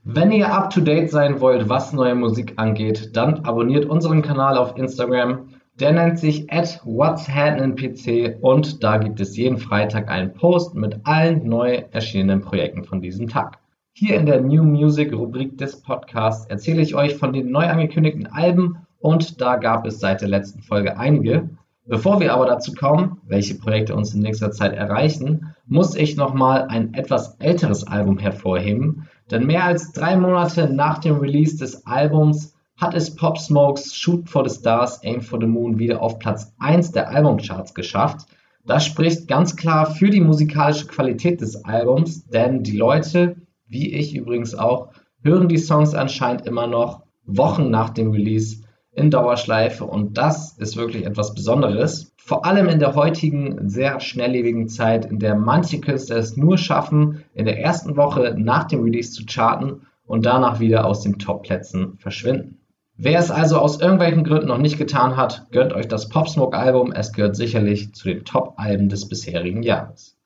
Wenn 0.03 0.33
ihr 0.33 0.51
up 0.51 0.71
to 0.71 0.81
date 0.81 1.11
sein 1.11 1.43
wollt, 1.43 1.69
was 1.69 1.93
neue 1.93 2.15
Musik 2.15 2.55
angeht, 2.57 3.15
dann 3.15 3.45
abonniert 3.45 3.85
unseren 3.85 4.23
Kanal 4.23 4.57
auf 4.57 4.79
Instagram 4.79 5.51
der 5.81 5.93
nennt 5.93 6.19
sich 6.19 6.53
at 6.53 6.81
What's 6.85 7.29
Happening 7.29 7.77
PC 7.77 8.39
und 8.41 8.83
da 8.83 8.97
gibt 8.97 9.21
es 9.21 9.37
jeden 9.37 9.59
Freitag 9.59 10.09
einen 10.11 10.33
Post 10.33 10.75
mit 10.75 10.99
allen 11.05 11.49
neu 11.49 11.85
erschienenen 11.93 12.41
Projekten 12.41 12.83
von 12.83 13.01
diesem 13.01 13.29
Tag. 13.29 13.59
Hier 13.93 14.17
in 14.17 14.27
der 14.27 14.41
New 14.41 14.65
Music 14.65 15.13
Rubrik 15.13 15.57
des 15.57 15.81
Podcasts 15.81 16.47
erzähle 16.47 16.83
ich 16.83 16.97
euch 16.97 17.15
von 17.15 17.33
den 17.33 17.51
neu 17.51 17.67
angekündigten 17.67 18.27
Alben 18.27 18.79
und 18.99 19.41
da 19.41 19.57
gab 19.57 19.87
es 19.87 20.01
seit 20.01 20.21
der 20.21 20.29
letzten 20.29 20.63
Folge 20.63 20.99
einige. 20.99 21.49
Bevor 21.87 22.21
wir 22.21 22.35
aber 22.35 22.47
dazu 22.47 22.75
kommen, 22.75 23.19
welche 23.27 23.55
Projekte 23.55 23.95
uns 23.95 24.13
in 24.15 24.21
nächster 24.21 24.51
Zeit 24.51 24.75
erreichen, 24.75 25.55
muss 25.67 25.95
ich 25.95 26.17
nochmal 26.17 26.67
ein 26.69 26.93
etwas 26.95 27.37
älteres 27.39 27.87
Album 27.87 28.19
hervorheben, 28.19 29.09
denn 29.31 29.47
mehr 29.47 29.65
als 29.65 29.93
drei 29.93 30.17
Monate 30.17 30.69
nach 30.73 30.99
dem 30.99 31.17
Release 31.19 31.57
des 31.57 31.87
Albums 31.87 32.58
hat 32.79 32.95
es 32.95 33.15
Pop 33.15 33.39
Smokes 33.39 33.95
Shoot 33.97 34.29
for 34.29 34.49
the 34.49 34.55
Stars, 34.55 35.01
Aim 35.03 35.21
for 35.21 35.41
the 35.41 35.47
Moon 35.47 35.81
wieder 35.81 36.01
auf 36.01 36.21
Platz 36.21 36.55
1 36.61 36.93
der 36.93 37.11
Albumcharts 37.11 37.75
geschafft. 37.75 38.29
Das 38.65 38.87
spricht 38.87 39.27
ganz 39.27 39.57
klar 39.57 39.87
für 39.87 40.11
die 40.11 40.21
musikalische 40.21 40.87
Qualität 40.87 41.41
des 41.41 41.65
Albums, 41.65 42.27
denn 42.29 42.63
die 42.63 42.77
Leute, 42.77 43.37
wie 43.67 43.93
ich 43.95 44.15
übrigens 44.15 44.55
auch, 44.55 44.91
hören 45.23 45.49
die 45.49 45.59
Songs 45.59 45.95
anscheinend 45.95 46.47
immer 46.47 46.69
noch 46.69 47.03
Wochen 47.27 47.69
nach 47.69 47.91
dem 47.91 48.13
Release 48.13 48.63
in 48.93 49.11
Dauerschleife 49.11 49.85
und 49.85 50.17
das 50.17 50.57
ist 50.59 50.77
wirklich 50.77 51.05
etwas 51.05 51.35
Besonderes. 51.35 52.15
Vor 52.17 52.45
allem 52.47 52.69
in 52.69 52.79
der 52.79 52.95
heutigen 52.95 53.69
sehr 53.69 53.99
schnelllebigen 53.99 54.69
Zeit, 54.69 55.05
in 55.07 55.19
der 55.19 55.35
manche 55.35 55.81
Künstler 55.81 56.19
es 56.19 56.37
nur 56.37 56.59
schaffen, 56.59 57.25
in 57.35 57.45
der 57.45 57.61
ersten 57.61 57.97
Woche 57.97 58.37
nach 58.39 58.65
dem 58.65 58.83
Release 58.83 59.13
zu 59.13 59.25
charten 59.27 59.83
und 60.07 60.27
danach 60.27 60.61
wieder 60.61 60.87
aus 60.87 61.03
den 61.03 61.19
Top-Plätzen 61.19 61.97
verschwinden. 61.99 62.58
Wer 63.01 63.21
es 63.21 63.31
also 63.31 63.59
aus 63.61 63.81
irgendwelchen 63.81 64.25
Gründen 64.25 64.49
noch 64.49 64.59
nicht 64.59 64.77
getan 64.77 65.17
hat, 65.17 65.47
gönnt 65.53 65.73
euch 65.73 65.87
das 65.87 66.09
Pop 66.09 66.29
Smoke 66.29 66.59
Album. 66.59 66.91
Es 66.91 67.13
gehört 67.13 67.37
sicherlich 67.37 67.95
zu 67.95 68.09
den 68.09 68.25
Top-Alben 68.25 68.89
des 68.89 69.09
bisherigen 69.09 69.63
Jahres. 69.63 70.17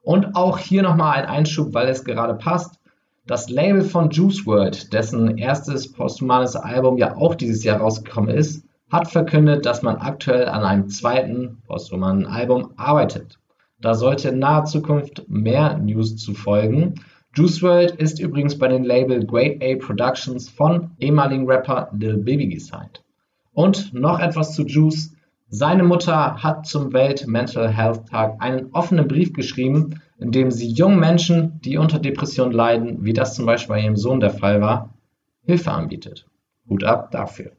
Und 0.00 0.34
auch 0.34 0.56
hier 0.56 0.82
nochmal 0.82 1.18
ein 1.18 1.28
Einschub, 1.28 1.74
weil 1.74 1.88
es 1.88 2.04
gerade 2.04 2.32
passt. 2.32 2.80
Das 3.26 3.50
Label 3.50 3.82
von 3.82 4.08
Juice 4.08 4.46
World, 4.46 4.94
dessen 4.94 5.36
erstes 5.36 5.92
posthumanes 5.92 6.56
Album 6.56 6.96
ja 6.96 7.18
auch 7.18 7.34
dieses 7.34 7.64
Jahr 7.64 7.80
rausgekommen 7.80 8.34
ist, 8.34 8.64
hat 8.90 9.08
verkündet, 9.08 9.66
dass 9.66 9.82
man 9.82 9.96
aktuell 9.96 10.48
an 10.48 10.64
einem 10.64 10.88
zweiten 10.88 11.60
posthumanen 11.66 12.24
Album 12.24 12.70
arbeitet. 12.78 13.38
Da 13.82 13.92
sollte 13.92 14.30
in 14.30 14.38
naher 14.38 14.64
Zukunft 14.64 15.28
mehr 15.28 15.76
News 15.76 16.16
zu 16.16 16.32
folgen. 16.32 16.94
Juice 17.34 17.62
WRLD 17.62 17.92
ist 17.92 18.20
übrigens 18.20 18.58
bei 18.58 18.68
dem 18.68 18.84
Label 18.84 19.24
Great 19.24 19.62
A 19.62 19.76
Productions 19.82 20.50
von 20.50 20.90
ehemaligen 20.98 21.46
Rapper 21.46 21.88
Lil 21.92 22.18
Baby 22.18 22.46
gesigned. 22.46 23.02
Und 23.54 23.94
noch 23.94 24.20
etwas 24.20 24.54
zu 24.54 24.66
Juice. 24.66 25.14
Seine 25.48 25.82
Mutter 25.82 26.42
hat 26.42 26.66
zum 26.66 26.92
Welt 26.92 27.26
Mental 27.26 27.70
Health 27.70 28.06
Tag 28.10 28.36
einen 28.40 28.70
offenen 28.72 29.08
Brief 29.08 29.32
geschrieben, 29.32 30.02
in 30.18 30.30
dem 30.30 30.50
sie 30.50 30.68
jungen 30.68 31.00
Menschen, 31.00 31.58
die 31.62 31.78
unter 31.78 31.98
Depression 31.98 32.52
leiden, 32.52 33.02
wie 33.02 33.14
das 33.14 33.34
zum 33.34 33.46
Beispiel 33.46 33.76
bei 33.76 33.82
ihrem 33.82 33.96
Sohn 33.96 34.20
der 34.20 34.30
Fall 34.30 34.60
war, 34.60 34.92
Hilfe 35.42 35.72
anbietet. 35.72 36.26
Hut 36.68 36.84
ab 36.84 37.12
dafür. 37.12 37.52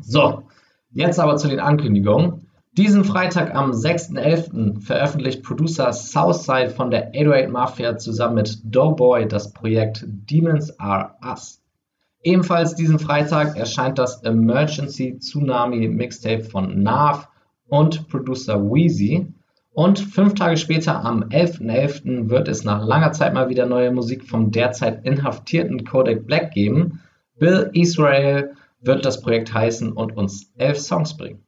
So, 0.00 0.42
jetzt 0.90 1.20
aber 1.20 1.36
zu 1.36 1.46
den 1.46 1.60
Ankündigungen. 1.60 2.47
Diesen 2.78 3.02
Freitag 3.02 3.56
am 3.56 3.72
6.11. 3.72 4.80
veröffentlicht 4.80 5.42
Producer 5.42 5.92
Southside 5.92 6.70
von 6.70 6.92
der 6.92 7.08
808 7.08 7.50
Mafia 7.50 7.98
zusammen 7.98 8.36
mit 8.36 8.60
Doughboy 8.62 9.26
das 9.26 9.52
Projekt 9.52 10.04
Demons 10.06 10.78
Are 10.78 11.16
Us. 11.28 11.60
Ebenfalls 12.22 12.76
diesen 12.76 13.00
Freitag 13.00 13.56
erscheint 13.56 13.98
das 13.98 14.22
Emergency 14.22 15.18
Tsunami 15.18 15.88
Mixtape 15.88 16.44
von 16.44 16.80
Nav 16.80 17.26
und 17.66 18.06
Producer 18.06 18.62
Wheezy. 18.62 19.26
Und 19.72 19.98
fünf 19.98 20.34
Tage 20.34 20.56
später, 20.56 21.04
am 21.04 21.24
11.11., 21.24 21.62
.11., 21.62 22.30
wird 22.30 22.46
es 22.46 22.62
nach 22.62 22.86
langer 22.86 23.10
Zeit 23.10 23.34
mal 23.34 23.48
wieder 23.48 23.66
neue 23.66 23.90
Musik 23.90 24.22
vom 24.22 24.52
derzeit 24.52 25.04
inhaftierten 25.04 25.84
Kodak 25.84 26.28
Black 26.28 26.52
geben. 26.52 27.00
Bill 27.40 27.70
Israel 27.72 28.52
wird 28.80 29.04
das 29.04 29.20
Projekt 29.20 29.52
heißen 29.52 29.90
und 29.90 30.16
uns 30.16 30.52
elf 30.56 30.78
Songs 30.78 31.16
bringen. 31.16 31.42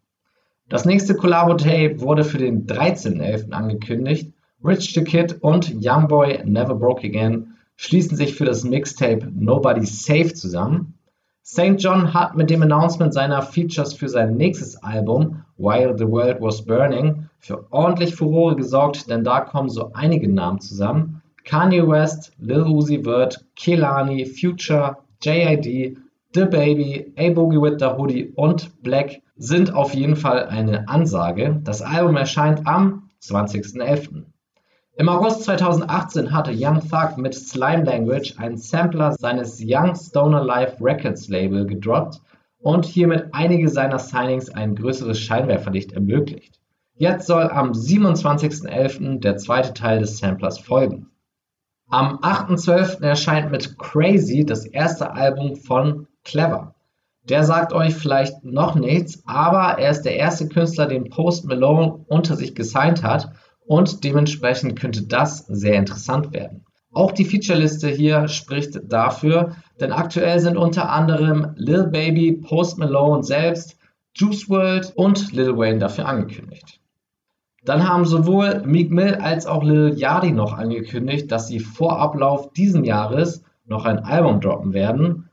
Das 0.71 0.85
nächste 0.85 1.17
Collabo-Tape 1.17 2.01
wurde 2.01 2.23
für 2.23 2.39
den 2.39 2.65
13.11. 2.65 3.51
angekündigt. 3.51 4.33
Rich 4.65 4.95
the 4.95 5.03
Kid 5.03 5.39
und 5.41 5.75
Youngboy 5.75 6.45
Never 6.45 6.77
Broke 6.77 7.05
Again 7.05 7.57
schließen 7.75 8.17
sich 8.17 8.37
für 8.37 8.45
das 8.45 8.63
Mixtape 8.63 9.27
Nobody's 9.35 10.05
Safe 10.05 10.33
zusammen. 10.33 10.95
St. 11.45 11.75
John 11.79 12.15
hat 12.15 12.37
mit 12.37 12.51
dem 12.51 12.63
Announcement 12.63 13.13
seiner 13.13 13.43
Features 13.43 13.95
für 13.95 14.09
sein 14.09 14.37
nächstes 14.37 14.81
Album 14.85 15.43
While 15.59 15.99
the 15.99 16.07
World 16.07 16.41
Was 16.41 16.65
Burning 16.65 17.29
für 17.41 17.67
ordentlich 17.73 18.15
Furore 18.15 18.55
gesorgt, 18.55 19.11
denn 19.11 19.25
da 19.25 19.41
kommen 19.41 19.71
so 19.71 19.91
einige 19.95 20.33
Namen 20.33 20.61
zusammen. 20.61 21.21
Kanye 21.45 21.89
West, 21.89 22.31
Lil 22.39 22.63
Uzi 22.63 23.03
Vert, 23.03 23.45
Kelani, 23.57 24.25
Future, 24.25 24.99
JID, 25.21 25.97
The 26.33 26.45
Baby, 26.45 27.13
A 27.17 27.31
Boogie 27.31 27.61
with 27.61 27.81
the 27.81 27.87
Hoodie 27.87 28.33
und 28.37 28.71
Black 28.85 29.21
sind 29.41 29.73
auf 29.73 29.95
jeden 29.95 30.17
Fall 30.17 30.49
eine 30.49 30.87
Ansage. 30.87 31.61
Das 31.65 31.81
Album 31.81 32.17
erscheint 32.17 32.67
am 32.67 33.09
20.11. 33.23 34.25
Im 34.97 35.09
August 35.09 35.45
2018 35.45 36.31
hatte 36.31 36.53
Young 36.55 36.81
Thug 36.81 37.17
mit 37.17 37.35
Slime 37.35 37.85
Language 37.85 38.39
einen 38.39 38.59
Sampler 38.59 39.13
seines 39.13 39.59
Young 39.65 39.95
Stoner 39.95 40.45
Life 40.45 40.77
Records 40.85 41.29
Label 41.29 41.65
gedroppt 41.65 42.21
und 42.59 42.85
hiermit 42.85 43.29
einige 43.33 43.71
seiner 43.71 43.99
Signings 43.99 44.51
ein 44.51 44.75
größeres 44.75 45.19
Scheinwerferlicht 45.19 45.93
ermöglicht. 45.93 46.61
Jetzt 46.97 47.27
soll 47.27 47.49
am 47.49 47.73
27.11. 47.73 49.21
der 49.21 49.39
zweite 49.39 49.73
Teil 49.73 50.01
des 50.01 50.19
Samplers 50.19 50.59
folgen. 50.59 51.07
Am 51.89 52.19
8.12. 52.19 53.03
erscheint 53.03 53.51
mit 53.51 53.79
Crazy 53.79 54.45
das 54.45 54.67
erste 54.67 55.13
Album 55.13 55.57
von 55.57 56.09
Clever. 56.25 56.75
Der 57.29 57.45
sagt 57.45 57.73
euch 57.73 57.95
vielleicht 57.95 58.45
noch 58.45 58.75
nichts, 58.75 59.23
aber 59.27 59.79
er 59.79 59.91
ist 59.91 60.03
der 60.03 60.17
erste 60.17 60.49
Künstler, 60.49 60.87
den 60.87 61.11
Post 61.11 61.45
Malone 61.45 62.05
unter 62.09 62.37
sich 62.37 62.55
gesigned 62.55 63.03
hat 63.03 63.33
und 63.67 64.05
dementsprechend 64.05 64.79
könnte 64.79 65.03
das 65.03 65.47
sehr 65.47 65.75
interessant 65.75 66.33
werden. 66.33 66.65
Auch 66.93 67.13
die 67.13 67.25
Featureliste 67.25 67.89
hier 67.89 68.27
spricht 68.27 68.81
dafür, 68.85 69.55
denn 69.79 69.93
aktuell 69.93 70.41
sind 70.41 70.57
unter 70.57 70.91
anderem 70.91 71.53
Lil 71.55 71.85
Baby, 71.85 72.33
Post 72.33 72.79
Malone 72.79 73.23
selbst, 73.23 73.77
Juice 74.15 74.51
WRLD 74.51 74.93
und 74.97 75.33
Lil 75.33 75.57
Wayne 75.57 75.79
dafür 75.79 76.07
angekündigt. 76.07 76.81
Dann 77.65 77.89
haben 77.89 78.07
sowohl 78.07 78.63
Meek 78.65 78.91
Mill 78.91 79.15
als 79.15 79.47
auch 79.47 79.63
Lil 79.63 79.95
Yachty 79.97 80.33
noch 80.33 80.53
angekündigt, 80.53 81.31
dass 81.31 81.47
sie 81.47 81.61
vor 81.61 82.01
Ablauf 82.01 82.53
diesen 82.55 82.85
Jahres 82.85 83.45
noch 83.67 83.85
ein 83.85 84.01
Album 84.01 84.41
droppen 84.41 84.73
werden. 84.73 85.30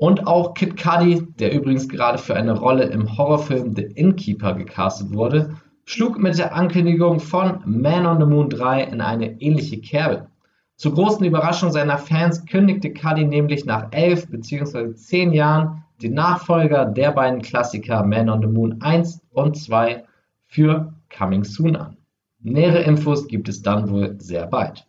Und 0.00 0.26
auch 0.26 0.54
Kid 0.54 0.78
Cudi, 0.78 1.26
der 1.38 1.52
übrigens 1.52 1.86
gerade 1.86 2.16
für 2.16 2.34
eine 2.34 2.58
Rolle 2.58 2.84
im 2.84 3.18
Horrorfilm 3.18 3.74
The 3.76 3.82
Innkeeper 3.82 4.54
gecastet 4.54 5.12
wurde, 5.12 5.56
schlug 5.84 6.18
mit 6.18 6.38
der 6.38 6.54
Ankündigung 6.54 7.20
von 7.20 7.60
Man 7.66 8.06
on 8.06 8.18
the 8.18 8.24
Moon 8.24 8.48
3 8.48 8.84
in 8.84 9.02
eine 9.02 9.38
ähnliche 9.42 9.78
Kerbe. 9.78 10.28
Zur 10.76 10.94
großen 10.94 11.26
Überraschung 11.26 11.70
seiner 11.70 11.98
Fans 11.98 12.46
kündigte 12.46 12.94
Cuddy 12.94 13.26
nämlich 13.26 13.66
nach 13.66 13.88
elf 13.90 14.26
bzw. 14.28 14.94
zehn 14.94 15.34
Jahren 15.34 15.84
den 16.00 16.14
Nachfolger 16.14 16.86
der 16.86 17.12
beiden 17.12 17.42
Klassiker 17.42 18.02
Man 18.02 18.30
on 18.30 18.40
the 18.40 18.48
Moon 18.48 18.80
1 18.80 19.20
und 19.32 19.58
2 19.58 20.02
für 20.46 20.94
Coming 21.14 21.44
Soon 21.44 21.76
an. 21.76 21.98
Nähere 22.38 22.80
Infos 22.84 23.28
gibt 23.28 23.50
es 23.50 23.60
dann 23.60 23.90
wohl 23.90 24.16
sehr 24.18 24.46
bald. 24.46 24.86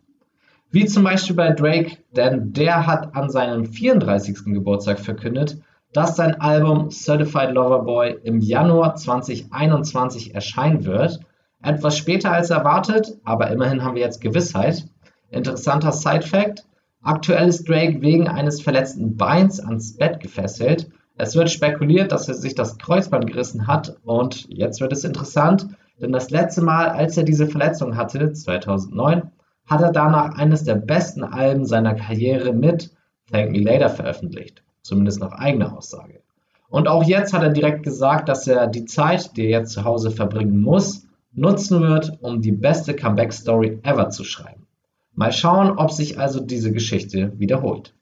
Wie 0.72 0.86
zum 0.86 1.04
Beispiel 1.04 1.36
bei 1.36 1.50
Drake, 1.50 1.98
denn 2.16 2.54
der 2.54 2.86
hat 2.86 3.14
an 3.14 3.28
seinem 3.28 3.66
34. 3.66 4.38
Geburtstag 4.46 5.00
verkündet, 5.00 5.58
dass 5.92 6.16
sein 6.16 6.40
Album 6.40 6.90
Certified 6.90 7.52
Lover 7.52 7.80
Boy 7.80 8.18
im 8.22 8.40
Januar 8.40 8.96
2021 8.96 10.34
erscheinen 10.34 10.86
wird. 10.86 11.20
Etwas 11.62 11.98
später 11.98 12.32
als 12.32 12.48
erwartet, 12.48 13.18
aber 13.22 13.50
immerhin 13.50 13.84
haben 13.84 13.96
wir 13.96 14.02
jetzt 14.02 14.22
Gewissheit. 14.22 14.86
Interessanter 15.30 15.92
Side-Fact: 15.92 16.64
Aktuell 17.02 17.48
ist 17.48 17.68
Drake 17.68 18.00
wegen 18.00 18.26
eines 18.26 18.62
verletzten 18.62 19.18
Beins 19.18 19.60
ans 19.60 19.98
Bett 19.98 20.20
gefesselt. 20.20 20.88
Es 21.18 21.36
wird 21.36 21.50
spekuliert, 21.50 22.12
dass 22.12 22.28
er 22.28 22.34
sich 22.34 22.54
das 22.54 22.78
Kreuzband 22.78 23.26
gerissen 23.26 23.66
hat 23.66 23.98
und 24.04 24.48
jetzt 24.48 24.80
wird 24.80 24.94
es 24.94 25.04
interessant, 25.04 25.68
denn 26.00 26.12
das 26.12 26.30
letzte 26.30 26.62
Mal, 26.62 26.88
als 26.88 27.18
er 27.18 27.24
diese 27.24 27.46
Verletzung 27.46 27.94
hatte, 27.94 28.32
2009, 28.32 29.30
hat 29.72 29.80
er 29.80 29.92
danach 29.92 30.36
eines 30.36 30.64
der 30.64 30.76
besten 30.76 31.24
Alben 31.24 31.64
seiner 31.64 31.94
Karriere 31.94 32.52
mit 32.52 32.92
Thank 33.30 33.52
Me 33.52 33.60
Later 33.60 33.88
veröffentlicht, 33.88 34.62
zumindest 34.82 35.20
nach 35.20 35.32
eigener 35.32 35.76
Aussage. 35.76 36.20
Und 36.68 36.88
auch 36.88 37.04
jetzt 37.04 37.32
hat 37.32 37.42
er 37.42 37.50
direkt 37.50 37.82
gesagt, 37.82 38.28
dass 38.28 38.46
er 38.46 38.66
die 38.66 38.84
Zeit, 38.84 39.36
die 39.36 39.44
er 39.44 39.60
jetzt 39.60 39.72
zu 39.72 39.84
Hause 39.84 40.10
verbringen 40.10 40.60
muss, 40.60 41.06
nutzen 41.32 41.80
wird, 41.80 42.18
um 42.20 42.42
die 42.42 42.52
beste 42.52 42.94
Comeback-Story 42.94 43.80
ever 43.82 44.10
zu 44.10 44.24
schreiben. 44.24 44.66
Mal 45.14 45.32
schauen, 45.32 45.78
ob 45.78 45.90
sich 45.90 46.18
also 46.18 46.40
diese 46.40 46.72
Geschichte 46.72 47.32
wiederholt. 47.38 47.94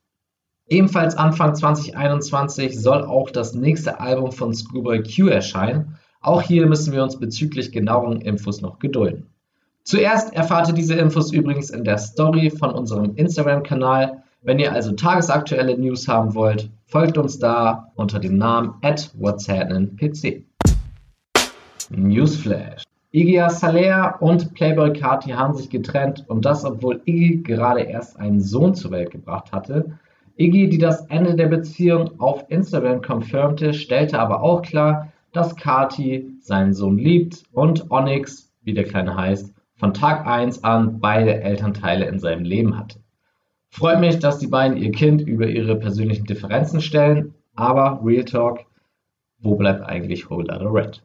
Ebenfalls 0.68 1.16
Anfang 1.16 1.54
2021 1.56 2.80
soll 2.80 3.02
auch 3.02 3.30
das 3.30 3.54
nächste 3.54 3.98
Album 3.98 4.30
von 4.30 4.54
Schoolboy 4.54 5.02
Q 5.02 5.26
erscheinen. 5.26 5.96
Auch 6.20 6.42
hier 6.42 6.66
müssen 6.66 6.92
wir 6.92 7.02
uns 7.02 7.18
bezüglich 7.18 7.72
genaueren 7.72 8.20
Infos 8.20 8.60
noch 8.60 8.78
gedulden. 8.78 9.26
Zuerst 9.84 10.34
erfahrt 10.34 10.68
ihr 10.68 10.75
diese 10.75 10.94
Infos 10.94 11.32
übrigens 11.32 11.70
in 11.70 11.84
der 11.84 11.99
Story 11.99 12.50
von 12.50 12.70
unserem 12.70 13.16
Instagram-Kanal. 13.16 14.22
Wenn 14.42 14.58
ihr 14.58 14.72
also 14.72 14.92
tagesaktuelle 14.92 15.76
News 15.76 16.06
haben 16.06 16.34
wollt, 16.34 16.70
folgt 16.87 17.18
uns 17.18 17.38
da 17.38 17.90
unter 17.94 18.18
dem 18.18 18.37
Namen 18.38 18.75
at 18.82 19.10
what's 19.19 19.49
Newsflash. 21.90 22.84
Iggy 23.12 23.40
Azalea 23.40 24.16
und 24.21 24.54
Playboy 24.54 24.93
Carti 24.93 25.30
haben 25.30 25.54
sich 25.54 25.69
getrennt 25.69 26.25
und 26.28 26.45
das, 26.45 26.64
obwohl 26.64 27.02
Iggy 27.06 27.43
gerade 27.43 27.80
erst 27.80 28.19
einen 28.21 28.40
Sohn 28.40 28.75
zur 28.76 28.93
Welt 28.93 29.10
gebracht 29.10 29.50
hatte. 29.50 29.99
Iggy, 30.36 30.69
die 30.69 30.78
das 30.78 31.06
Ende 31.06 31.34
der 31.34 31.49
Beziehung 31.49 32.21
auf 32.21 32.45
Instagram 32.49 33.02
confirmte, 33.02 33.75
stellte 33.75 34.21
aber 34.21 34.43
auch 34.43 34.62
klar, 34.62 35.12
dass 35.32 35.56
Carti 35.56 36.36
seinen 36.40 36.73
Sohn 36.73 36.99
liebt 36.99 37.43
und 37.52 37.90
Onyx, 37.90 38.52
wie 38.62 38.75
der 38.75 38.84
Kleine 38.84 39.16
heißt, 39.16 39.52
von 39.80 39.95
Tag 39.95 40.26
1 40.26 40.62
an 40.62 41.00
beide 41.00 41.40
Elternteile 41.40 42.04
in 42.04 42.19
seinem 42.21 42.45
Leben 42.45 42.76
hatte. 42.76 43.00
Freut 43.71 43.99
mich, 43.99 44.19
dass 44.19 44.38
die 44.38 44.47
beiden 44.47 44.76
ihr 44.76 44.93
Kind 44.93 45.23
über 45.23 45.47
ihre 45.47 45.75
persönlichen 45.75 46.26
Differenzen 46.26 46.82
stellen, 46.82 47.34
aber 47.56 48.00
Real 48.04 48.26
Talk, 48.26 48.66
wo 49.38 49.56
bleibt 49.56 49.82
eigentlich 49.82 50.28
Whole 50.28 50.47
Lotta 50.47 50.69
Red? 50.69 51.02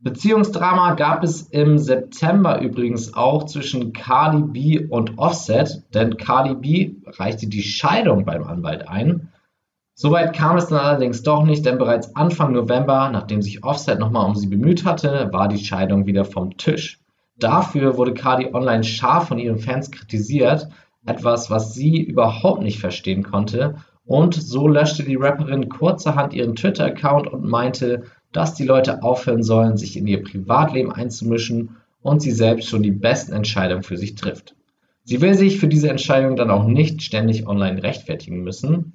Beziehungsdrama 0.00 0.94
gab 0.94 1.24
es 1.24 1.42
im 1.42 1.78
September 1.78 2.60
übrigens 2.60 3.14
auch 3.14 3.44
zwischen 3.44 3.94
Cardi 3.94 4.42
B 4.42 4.86
und 4.86 5.16
Offset, 5.18 5.82
denn 5.94 6.18
Cardi 6.18 6.54
B 6.54 6.94
reichte 7.06 7.46
die 7.46 7.62
Scheidung 7.62 8.26
beim 8.26 8.44
Anwalt 8.44 8.88
ein. 8.88 9.28
Soweit 9.94 10.34
kam 10.34 10.58
es 10.58 10.66
dann 10.66 10.80
allerdings 10.80 11.22
doch 11.22 11.44
nicht, 11.44 11.64
denn 11.64 11.78
bereits 11.78 12.14
Anfang 12.14 12.52
November, 12.52 13.08
nachdem 13.10 13.40
sich 13.40 13.64
Offset 13.64 13.98
nochmal 13.98 14.26
um 14.26 14.34
sie 14.34 14.48
bemüht 14.48 14.84
hatte, 14.84 15.30
war 15.32 15.48
die 15.48 15.64
Scheidung 15.64 16.04
wieder 16.04 16.26
vom 16.26 16.56
Tisch. 16.58 16.99
Dafür 17.40 17.96
wurde 17.96 18.14
Cardi 18.14 18.48
online 18.52 18.84
scharf 18.84 19.28
von 19.28 19.38
ihren 19.38 19.58
Fans 19.58 19.90
kritisiert, 19.90 20.68
etwas, 21.06 21.50
was 21.50 21.74
sie 21.74 22.00
überhaupt 22.00 22.62
nicht 22.62 22.78
verstehen 22.78 23.22
konnte. 23.22 23.76
Und 24.04 24.34
so 24.34 24.68
löschte 24.68 25.02
die 25.02 25.16
Rapperin 25.16 25.68
kurzerhand 25.68 26.34
ihren 26.34 26.54
Twitter-Account 26.54 27.26
und 27.26 27.44
meinte, 27.44 28.04
dass 28.32 28.54
die 28.54 28.64
Leute 28.64 29.02
aufhören 29.02 29.42
sollen, 29.42 29.76
sich 29.76 29.96
in 29.96 30.06
ihr 30.06 30.22
Privatleben 30.22 30.92
einzumischen 30.92 31.76
und 32.02 32.20
sie 32.20 32.30
selbst 32.30 32.68
schon 32.68 32.82
die 32.82 32.90
besten 32.90 33.32
Entscheidungen 33.32 33.82
für 33.82 33.96
sich 33.96 34.14
trifft. 34.14 34.54
Sie 35.04 35.20
will 35.20 35.34
sich 35.34 35.58
für 35.58 35.68
diese 35.68 35.88
Entscheidung 35.88 36.36
dann 36.36 36.50
auch 36.50 36.64
nicht 36.64 37.02
ständig 37.02 37.46
online 37.46 37.82
rechtfertigen 37.82 38.42
müssen, 38.42 38.94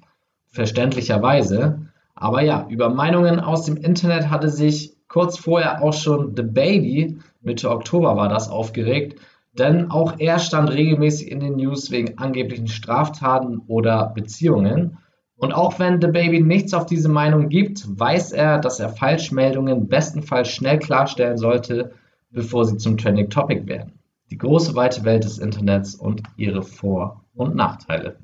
verständlicherweise. 0.50 1.80
Aber 2.14 2.42
ja, 2.42 2.66
über 2.70 2.88
Meinungen 2.88 3.40
aus 3.40 3.64
dem 3.64 3.76
Internet 3.76 4.30
hatte 4.30 4.48
sich 4.48 4.96
kurz 5.08 5.38
vorher 5.38 5.82
auch 5.82 5.92
schon 5.92 6.34
The 6.36 6.42
Baby, 6.42 7.18
Mitte 7.46 7.70
Oktober 7.70 8.16
war 8.16 8.28
das, 8.28 8.50
aufgeregt, 8.50 9.20
denn 9.58 9.90
auch 9.90 10.18
er 10.18 10.38
stand 10.38 10.70
regelmäßig 10.70 11.30
in 11.30 11.40
den 11.40 11.56
News 11.56 11.90
wegen 11.90 12.18
angeblichen 12.18 12.68
Straftaten 12.68 13.62
oder 13.68 14.12
Beziehungen. 14.14 14.98
Und 15.36 15.52
auch 15.52 15.78
wenn 15.78 16.00
The 16.00 16.08
Baby 16.08 16.42
nichts 16.42 16.74
auf 16.74 16.86
diese 16.86 17.08
Meinung 17.08 17.48
gibt, 17.48 17.84
weiß 17.88 18.32
er, 18.32 18.58
dass 18.58 18.80
er 18.80 18.88
Falschmeldungen 18.88 19.86
bestenfalls 19.86 20.48
schnell 20.48 20.78
klarstellen 20.78 21.38
sollte, 21.38 21.92
bevor 22.30 22.64
sie 22.64 22.78
zum 22.78 22.98
Trending 22.98 23.30
Topic 23.30 23.66
werden. 23.66 23.92
Die 24.30 24.38
große 24.38 24.74
weite 24.74 25.04
Welt 25.04 25.24
des 25.24 25.38
Internets 25.38 25.94
und 25.94 26.22
ihre 26.36 26.62
Vor- 26.62 27.24
und 27.34 27.54
Nachteile. 27.54 28.16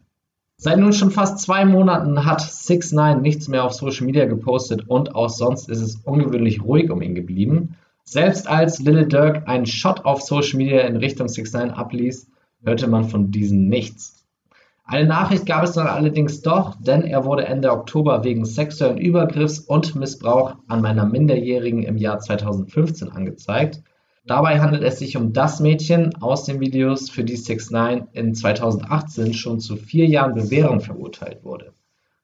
Seit 0.56 0.78
nun 0.78 0.92
schon 0.92 1.10
fast 1.10 1.38
zwei 1.38 1.64
Monaten 1.64 2.24
hat 2.24 2.40
6 2.40 2.92
9 2.92 3.22
nichts 3.22 3.48
mehr 3.48 3.64
auf 3.64 3.72
Social 3.72 4.06
Media 4.06 4.26
gepostet 4.26 4.88
und 4.88 5.14
auch 5.14 5.28
sonst 5.28 5.68
ist 5.68 5.80
es 5.80 5.96
ungewöhnlich 5.96 6.62
ruhig 6.62 6.90
um 6.90 7.02
ihn 7.02 7.14
geblieben. 7.14 7.76
Selbst 8.12 8.46
als 8.46 8.78
Little 8.78 9.06
Dirk 9.06 9.48
einen 9.48 9.64
Shot 9.64 10.04
auf 10.04 10.20
Social 10.20 10.58
Media 10.58 10.82
in 10.82 10.96
Richtung 10.96 11.28
6 11.28 11.50
9 11.54 11.70
abließ, 11.70 12.28
hörte 12.62 12.86
man 12.86 13.08
von 13.08 13.30
diesem 13.30 13.68
nichts. 13.68 14.26
Eine 14.84 15.08
Nachricht 15.08 15.46
gab 15.46 15.64
es 15.64 15.72
dann 15.72 15.86
allerdings 15.86 16.42
doch, 16.42 16.76
denn 16.78 17.04
er 17.04 17.24
wurde 17.24 17.46
Ende 17.46 17.72
Oktober 17.72 18.22
wegen 18.22 18.44
sexuellen 18.44 18.98
Übergriffs 18.98 19.60
und 19.60 19.94
Missbrauch 19.94 20.56
an 20.68 20.82
meiner 20.82 21.06
Minderjährigen 21.06 21.84
im 21.84 21.96
Jahr 21.96 22.18
2015 22.18 23.08
angezeigt. 23.08 23.80
Dabei 24.26 24.60
handelt 24.60 24.82
es 24.82 24.98
sich 24.98 25.16
um 25.16 25.32
das 25.32 25.60
Mädchen 25.60 26.14
aus 26.16 26.44
den 26.44 26.60
Videos, 26.60 27.08
für 27.08 27.24
die 27.24 27.36
6 27.36 27.70
9 27.70 28.08
in 28.12 28.34
2018 28.34 29.32
schon 29.32 29.58
zu 29.58 29.76
vier 29.76 30.04
Jahren 30.04 30.34
Bewährung 30.34 30.82
verurteilt 30.82 31.44
wurde. 31.44 31.72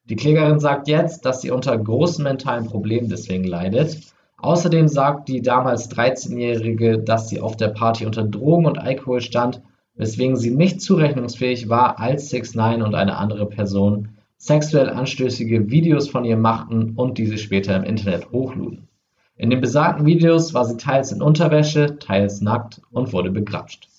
Die 0.03 0.15
Klägerin 0.15 0.59
sagt 0.59 0.87
jetzt, 0.87 1.25
dass 1.25 1.41
sie 1.41 1.49
unter 1.49 1.75
großen 1.75 2.23
mentalen 2.23 2.67
Problemen 2.67 3.09
deswegen 3.09 3.43
leidet. 3.43 3.97
Außerdem 4.41 4.87
sagt 4.87 5.27
die 5.27 5.41
damals 5.41 5.91
13-Jährige, 5.91 6.99
dass 6.99 7.29
sie 7.29 7.41
auf 7.41 7.57
der 7.57 7.69
Party 7.69 8.05
unter 8.05 8.23
Drogen 8.23 8.65
und 8.65 8.77
Alkohol 8.77 9.21
stand 9.21 9.61
weswegen 9.99 10.37
sie 10.37 10.51
nicht 10.51 10.81
zurechnungsfähig 10.81 11.67
war, 11.67 11.99
als 11.99 12.29
6 12.29 12.55
9 12.55 12.81
und 12.81 12.95
eine 12.95 13.17
andere 13.17 13.45
Person 13.45 14.15
sexuell 14.37 14.89
anstößige 14.89 15.69
Videos 15.69 16.07
von 16.07 16.23
ihr 16.23 16.37
machten 16.37 16.93
und 16.95 17.17
diese 17.17 17.37
später 17.37 17.75
im 17.75 17.83
Internet 17.83 18.31
hochluden. 18.31 18.87
In 19.35 19.49
den 19.49 19.59
besagten 19.59 20.05
Videos 20.05 20.53
war 20.53 20.63
sie 20.63 20.77
teils 20.77 21.11
in 21.11 21.21
Unterwäsche, 21.21 21.99
teils 21.99 22.39
nackt 22.39 22.81
und 22.91 23.11
wurde 23.11 23.29
begrapscht. 23.29 23.89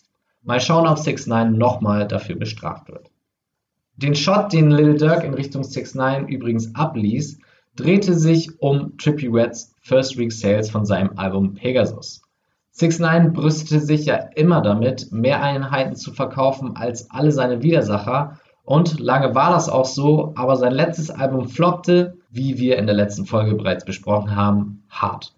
Mal 0.43 0.61
schauen, 0.61 0.87
ob 0.87 0.99
6 0.99 1.27
9 1.27 1.53
nochmal 1.53 2.09
dafür 2.09 2.37
bestraft 2.37 2.89
wird. 2.89 3.11
Den 3.97 4.15
Shot, 4.15 4.55
den 4.55 4.71
Lil 4.71 4.97
Durk 4.97 5.23
in 5.23 5.35
Richtung 5.35 5.65
6 5.65 5.95
9 5.95 6.29
übrigens 6.29 6.75
abließ, 6.75 7.39
drehte 7.81 8.15
sich 8.15 8.61
um 8.61 8.99
Trippy 8.99 9.29
Reds 9.29 9.75
First 9.81 10.19
Week 10.19 10.31
Sales 10.31 10.71
von 10.71 10.85
seinem 10.85 11.17
Album 11.17 11.55
Pegasus. 11.55 12.21
6 12.73 12.99
9 12.99 13.33
brüstete 13.33 13.81
sich 13.81 14.07
ja 14.07 14.17
immer 14.37 14.61
damit, 14.61 15.11
mehr 15.11 15.43
Einheiten 15.43 15.97
zu 15.97 16.13
verkaufen 16.13 16.77
als 16.77 17.11
alle 17.11 17.33
seine 17.33 17.63
Widersacher 17.63 18.39
und 18.65 19.01
lange 19.01 19.35
war 19.35 19.51
das 19.51 19.69
auch 19.69 19.87
so, 19.87 20.33
aber 20.37 20.57
sein 20.57 20.73
letztes 20.73 21.11
Album 21.11 21.49
floppte, 21.49 22.19
wie 22.31 22.59
wir 22.59 22.77
in 22.77 22.87
der 22.87 22.95
letzten 22.95 23.25
Folge 23.25 23.55
bereits 23.55 23.85
besprochen 23.85 24.37
haben, 24.37 24.85
hart. 24.91 25.35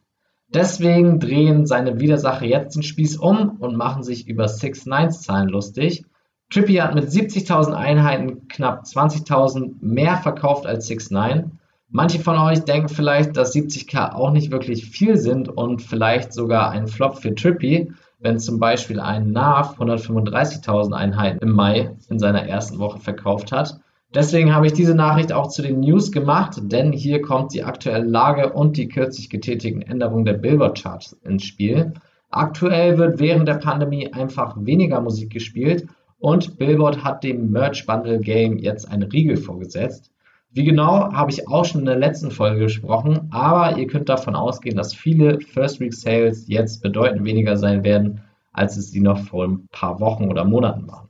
Deswegen 0.48 1.20
drehen 1.20 1.64
seine 1.64 2.00
Widersacher 2.00 2.44
jetzt 2.44 2.74
den 2.74 2.82
Spieß 2.82 3.18
um 3.18 3.56
und 3.60 3.76
machen 3.76 4.02
sich 4.02 4.28
über 4.28 4.48
6 4.48 4.86
9s 4.86 5.22
Zahlen 5.22 5.48
lustig. 5.48 6.04
Trippy 6.50 6.74
hat 6.74 6.94
mit 6.94 7.08
70.000 7.08 7.72
Einheiten 7.72 8.48
knapp 8.48 8.82
20.000 8.82 9.76
mehr 9.80 10.18
verkauft 10.18 10.66
als 10.66 10.88
6 10.88 11.12
9 11.12 11.58
Manche 11.94 12.20
von 12.20 12.38
euch 12.38 12.60
denken 12.60 12.88
vielleicht, 12.88 13.36
dass 13.36 13.54
70k 13.54 14.14
auch 14.14 14.30
nicht 14.30 14.50
wirklich 14.50 14.86
viel 14.86 15.18
sind 15.18 15.50
und 15.50 15.82
vielleicht 15.82 16.32
sogar 16.32 16.70
ein 16.70 16.86
Flop 16.86 17.18
für 17.18 17.34
Trippy, 17.34 17.92
wenn 18.18 18.38
zum 18.38 18.58
Beispiel 18.58 18.98
ein 18.98 19.30
Nav 19.30 19.78
135.000 19.78 20.94
Einheiten 20.94 21.44
im 21.44 21.52
Mai 21.52 21.94
in 22.08 22.18
seiner 22.18 22.48
ersten 22.48 22.78
Woche 22.78 22.98
verkauft 22.98 23.52
hat. 23.52 23.78
Deswegen 24.14 24.54
habe 24.54 24.66
ich 24.66 24.72
diese 24.72 24.94
Nachricht 24.94 25.34
auch 25.34 25.48
zu 25.48 25.60
den 25.60 25.80
News 25.80 26.12
gemacht, 26.12 26.58
denn 26.62 26.92
hier 26.92 27.20
kommt 27.20 27.52
die 27.52 27.62
aktuelle 27.62 28.06
Lage 28.06 28.54
und 28.54 28.78
die 28.78 28.88
kürzlich 28.88 29.28
getätigten 29.28 29.82
Änderungen 29.82 30.24
der 30.24 30.34
Billboard-Charts 30.34 31.18
ins 31.24 31.44
Spiel. 31.44 31.92
Aktuell 32.30 32.96
wird 32.96 33.20
während 33.20 33.46
der 33.48 33.56
Pandemie 33.56 34.10
einfach 34.14 34.56
weniger 34.58 35.02
Musik 35.02 35.28
gespielt 35.28 35.88
und 36.18 36.56
Billboard 36.56 37.04
hat 37.04 37.22
dem 37.22 37.50
Merch 37.50 37.84
Bundle 37.84 38.20
Game 38.20 38.56
jetzt 38.56 38.90
eine 38.90 39.12
Riegel 39.12 39.36
vorgesetzt. 39.36 40.11
Wie 40.54 40.64
genau, 40.64 41.10
habe 41.12 41.30
ich 41.30 41.48
auch 41.48 41.64
schon 41.64 41.80
in 41.80 41.86
der 41.86 41.96
letzten 41.96 42.30
Folge 42.30 42.60
gesprochen, 42.60 43.28
aber 43.30 43.78
ihr 43.78 43.86
könnt 43.86 44.10
davon 44.10 44.34
ausgehen, 44.34 44.76
dass 44.76 44.92
viele 44.92 45.40
First 45.40 45.80
Week 45.80 45.94
Sales 45.94 46.46
jetzt 46.46 46.82
bedeutend 46.82 47.24
weniger 47.24 47.56
sein 47.56 47.84
werden, 47.84 48.20
als 48.52 48.76
es 48.76 48.90
sie 48.90 49.00
noch 49.00 49.18
vor 49.18 49.46
ein 49.46 49.66
paar 49.72 49.98
Wochen 49.98 50.28
oder 50.28 50.44
Monaten 50.44 50.86
waren. 50.88 51.08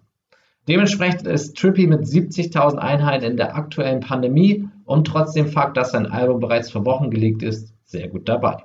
Dementsprechend 0.68 1.26
ist 1.26 1.56
Trippy 1.56 1.88
mit 1.88 2.02
70.000 2.02 2.76
Einheiten 2.76 3.24
in 3.24 3.36
der 3.36 3.56
aktuellen 3.56 3.98
Pandemie 3.98 4.68
und 4.84 5.08
trotz 5.08 5.32
dem 5.32 5.48
Fakt, 5.48 5.76
dass 5.76 5.90
sein 5.90 6.06
Album 6.06 6.38
bereits 6.38 6.70
vor 6.70 6.84
Wochen 6.84 7.10
gelegt 7.10 7.42
ist, 7.42 7.74
sehr 7.84 8.06
gut 8.06 8.28
dabei. 8.28 8.58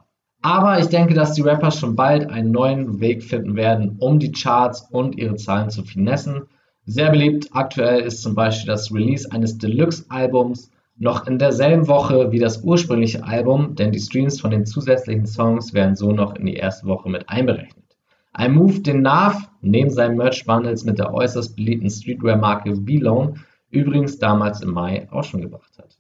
Aber 0.44 0.80
ich 0.80 0.90
denke, 0.90 1.16
dass 1.16 1.34
die 1.34 1.42
Rapper 1.42 1.72
schon 1.72 1.96
bald 1.96 2.30
einen 2.30 2.52
neuen 2.52 3.00
Weg 3.00 3.24
finden 3.24 3.56
werden, 3.56 3.96
um 3.98 4.20
die 4.20 4.32
Charts 4.32 4.88
und 4.92 5.18
ihre 5.18 5.38
Zahlen 5.38 5.72
zu 5.72 5.84
finessen 5.84 6.44
sehr 6.88 7.12
beliebt 7.12 7.50
aktuell 7.52 8.00
ist 8.00 8.22
zum 8.22 8.34
Beispiel 8.34 8.68
das 8.68 8.94
Release 8.94 9.30
eines 9.32 9.58
Deluxe-Albums 9.58 10.72
noch 10.98 11.28
in 11.28 11.38
derselben 11.38 11.88
Woche 11.88 12.32
wie 12.32 12.40
das 12.40 12.64
ursprüngliche 12.64 13.24
Album, 13.24 13.76
denn 13.76 13.92
die 13.92 14.00
Streams 14.00 14.40
von 14.40 14.52
den 14.52 14.66
zusätzlichen 14.66 15.28
Songs 15.28 15.74
werden 15.74 15.96
so 15.96 16.12
noch 16.12 16.36
in 16.36 16.46
die 16.46 16.56
erste 16.56 16.88
Woche 16.88 17.10
mit 17.10 17.30
einberechnet. 17.30 17.84
Ein 18.32 18.54
Move, 18.54 18.80
den 18.80 19.02
Nav 19.02 19.50
neben 19.62 19.90
seinen 19.90 20.16
Merch-Bundles 20.16 20.86
mit 20.86 20.98
der 20.98 21.14
äußerst 21.14 21.56
beliebten 21.56 21.90
Streetwear-Marke 21.90 22.76
V-Lone 22.76 23.34
übrigens 23.70 24.18
damals 24.18 24.62
im 24.62 24.72
Mai 24.72 25.08
auch 25.12 25.26
schon 25.26 25.42
gebracht 25.42 25.78
hat. 25.78 25.98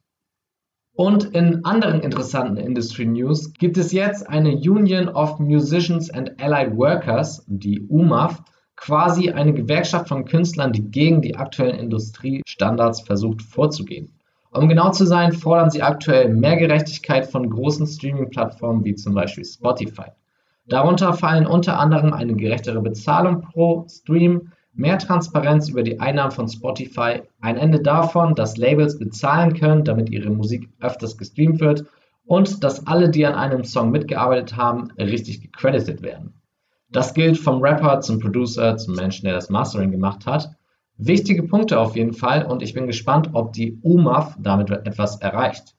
Und 0.93 1.25
in 1.35 1.65
anderen 1.65 1.99
interessanten 1.99 2.57
Industry 2.57 3.05
News 3.05 3.53
gibt 3.53 3.77
es 3.77 3.91
jetzt 3.91 4.27
eine 4.29 4.55
Union 4.55 5.09
of 5.09 5.37
Musicians 5.37 6.09
and 6.09 6.41
Allied 6.41 6.75
Workers, 6.75 7.43
die 7.47 7.81
UMAF, 7.81 8.41
quasi 8.77 9.31
eine 9.31 9.53
Gewerkschaft 9.53 10.07
von 10.07 10.23
Künstlern, 10.23 10.71
die 10.71 10.89
gegen 10.89 11.21
die 11.21 11.35
aktuellen 11.35 11.77
Industriestandards 11.77 13.01
versucht 13.01 13.41
vorzugehen. 13.41 14.13
Um 14.51 14.69
genau 14.69 14.91
zu 14.91 15.05
sein, 15.05 15.33
fordern 15.33 15.69
sie 15.69 15.81
aktuell 15.81 16.29
mehr 16.29 16.55
Gerechtigkeit 16.55 17.27
von 17.27 17.49
großen 17.49 17.85
Streaming-Plattformen 17.85 18.85
wie 18.85 18.95
zum 18.95 19.13
Beispiel 19.13 19.43
Spotify. 19.43 20.11
Darunter 20.67 21.13
fallen 21.13 21.45
unter 21.45 21.79
anderem 21.79 22.13
eine 22.13 22.35
gerechtere 22.35 22.81
Bezahlung 22.81 23.41
pro 23.41 23.85
Stream, 23.89 24.51
mehr 24.73 24.99
Transparenz 24.99 25.69
über 25.69 25.83
die 25.83 25.99
Einnahmen 25.99 26.31
von 26.31 26.47
Spotify, 26.47 27.23
ein 27.41 27.57
Ende 27.57 27.81
davon, 27.81 28.35
dass 28.35 28.57
Labels 28.57 28.99
bezahlen 28.99 29.53
können, 29.53 29.83
damit 29.83 30.09
ihre 30.09 30.29
Musik 30.29 30.69
öfters 30.79 31.17
gestreamt 31.17 31.59
wird 31.59 31.85
und 32.25 32.63
dass 32.63 32.85
alle, 32.85 33.09
die 33.09 33.25
an 33.25 33.35
einem 33.35 33.63
Song 33.63 33.91
mitgearbeitet 33.91 34.55
haben, 34.55 34.91
richtig 34.97 35.41
gecredited 35.41 36.01
werden. 36.03 36.36
Das 36.89 37.13
gilt 37.13 37.37
vom 37.37 37.61
Rapper 37.61 38.01
zum 38.01 38.19
Producer, 38.19 38.77
zum 38.77 38.95
Menschen, 38.95 39.25
der 39.25 39.33
das 39.33 39.49
Mastering 39.49 39.91
gemacht 39.91 40.25
hat. 40.25 40.51
Wichtige 40.97 41.43
Punkte 41.43 41.79
auf 41.79 41.95
jeden 41.95 42.13
Fall 42.13 42.45
und 42.45 42.63
ich 42.63 42.73
bin 42.73 42.87
gespannt, 42.87 43.29
ob 43.33 43.53
die 43.53 43.79
UMAF 43.83 44.35
damit 44.39 44.69
etwas 44.69 45.17
erreicht. 45.21 45.75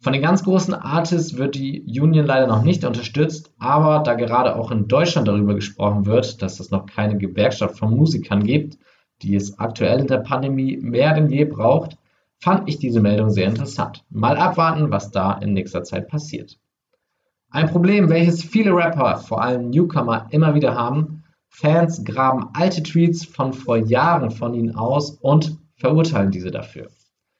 Von 0.00 0.12
den 0.12 0.22
ganz 0.22 0.44
großen 0.44 0.74
Artists 0.74 1.36
wird 1.36 1.54
die 1.54 1.82
Union 2.00 2.26
leider 2.26 2.46
noch 2.46 2.62
nicht 2.62 2.84
unterstützt, 2.84 3.52
aber 3.58 4.00
da 4.00 4.14
gerade 4.14 4.54
auch 4.54 4.70
in 4.70 4.86
Deutschland 4.86 5.26
darüber 5.26 5.54
gesprochen 5.54 6.06
wird, 6.06 6.40
dass 6.42 6.60
es 6.60 6.70
noch 6.70 6.86
keine 6.86 7.18
Gewerkschaft 7.18 7.78
von 7.78 7.96
Musikern 7.96 8.44
gibt, 8.44 8.78
die 9.22 9.34
es 9.34 9.58
aktuell 9.58 10.00
in 10.00 10.06
der 10.06 10.18
Pandemie 10.18 10.76
mehr 10.76 11.14
denn 11.14 11.30
je 11.30 11.44
braucht, 11.44 11.96
fand 12.38 12.68
ich 12.68 12.78
diese 12.78 13.00
Meldung 13.00 13.30
sehr 13.30 13.48
interessant. 13.48 14.04
Mal 14.10 14.36
abwarten, 14.36 14.92
was 14.92 15.10
da 15.10 15.32
in 15.32 15.52
nächster 15.52 15.82
Zeit 15.82 16.08
passiert. 16.08 16.58
Ein 17.50 17.70
Problem, 17.70 18.10
welches 18.10 18.44
viele 18.44 18.74
Rapper, 18.74 19.16
vor 19.16 19.42
allem 19.42 19.70
Newcomer, 19.70 20.26
immer 20.30 20.54
wieder 20.54 20.74
haben, 20.74 21.24
Fans 21.48 22.04
graben 22.04 22.50
alte 22.52 22.82
Tweets 22.82 23.24
von 23.24 23.54
vor 23.54 23.78
Jahren 23.78 24.30
von 24.30 24.52
ihnen 24.52 24.76
aus 24.76 25.12
und 25.22 25.58
verurteilen 25.76 26.30
diese 26.30 26.50
dafür. 26.50 26.88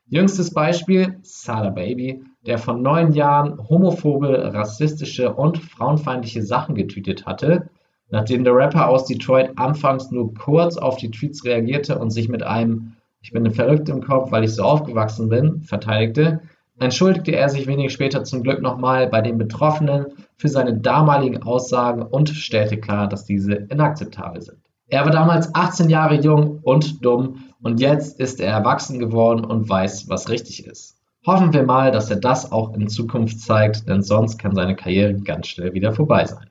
Jüngstes 0.07 0.55
Beispiel, 0.55 1.18
Sada 1.21 1.68
Baby, 1.68 2.23
der 2.47 2.57
vor 2.57 2.75
neun 2.75 3.12
Jahren 3.12 3.68
homophobe, 3.68 4.55
rassistische 4.55 5.35
und 5.35 5.59
frauenfeindliche 5.59 6.42
Sachen 6.42 6.75
getweetet 6.75 7.27
hatte, 7.27 7.68
nachdem 8.09 8.44
der 8.44 8.55
Rapper 8.55 8.88
aus 8.88 9.05
Detroit 9.05 9.51
anfangs 9.57 10.11
nur 10.11 10.33
kurz 10.33 10.79
auf 10.79 10.97
die 10.97 11.11
Tweets 11.11 11.44
reagierte 11.44 11.99
und 11.99 12.11
sich 12.11 12.31
mit 12.31 12.42
einem 12.42 12.97
Ich 13.21 13.33
bin 13.33 13.51
verrückt 13.51 13.90
im 13.90 14.03
Kopf, 14.03 14.33
weil 14.33 14.44
ich 14.44 14.55
so 14.55 14.62
aufgewachsen 14.62 15.29
bin, 15.29 15.61
verteidigte, 15.61 16.40
entschuldigte 16.81 17.33
er 17.33 17.49
sich 17.49 17.67
wenig 17.67 17.93
später 17.93 18.25
zum 18.25 18.43
Glück 18.43 18.62
nochmal 18.62 19.09
bei 19.09 19.21
den 19.21 19.38
Betroffenen 19.38 20.07
für 20.37 20.49
seine 20.49 20.79
damaligen 20.79 21.43
Aussagen 21.43 22.03
und 22.03 22.31
stellte 22.31 22.79
klar, 22.79 23.09
dass 23.09 23.25
diese 23.25 23.55
inakzeptabel 23.55 24.43
sind. 24.43 24.59
Er 24.88 25.05
war 25.05 25.12
damals 25.12 25.55
18 25.55 25.91
Jahre 25.91 26.14
jung 26.14 26.61
und 26.62 27.05
dumm 27.05 27.45
und 27.62 27.81
jetzt 27.81 28.19
ist 28.19 28.41
er 28.41 28.53
erwachsen 28.53 28.99
geworden 28.99 29.45
und 29.45 29.69
weiß, 29.69 30.09
was 30.09 30.31
richtig 30.31 30.67
ist. 30.67 30.97
Hoffen 31.27 31.53
wir 31.53 31.64
mal, 31.64 31.91
dass 31.91 32.11
er 32.11 32.17
das 32.17 32.53
auch 32.53 32.75
in 32.75 32.88
Zukunft 32.88 33.41
zeigt, 33.41 33.88
denn 33.88 34.03
sonst 34.03 34.38
kann 34.38 34.55
seine 34.55 34.77
Karriere 34.77 35.14
ganz 35.14 35.49
schnell 35.49 35.75
wieder 35.75 35.93
vorbei 35.93 36.25
sein. 36.25 36.49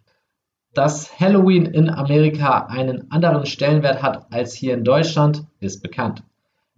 Dass 0.73 1.19
Halloween 1.19 1.65
in 1.65 1.89
Amerika 1.89 2.67
einen 2.67 3.09
anderen 3.09 3.47
Stellenwert 3.47 4.03
hat 4.03 4.31
als 4.31 4.53
hier 4.53 4.75
in 4.75 4.83
Deutschland, 4.83 5.45
ist 5.59 5.81
bekannt. 5.81 6.21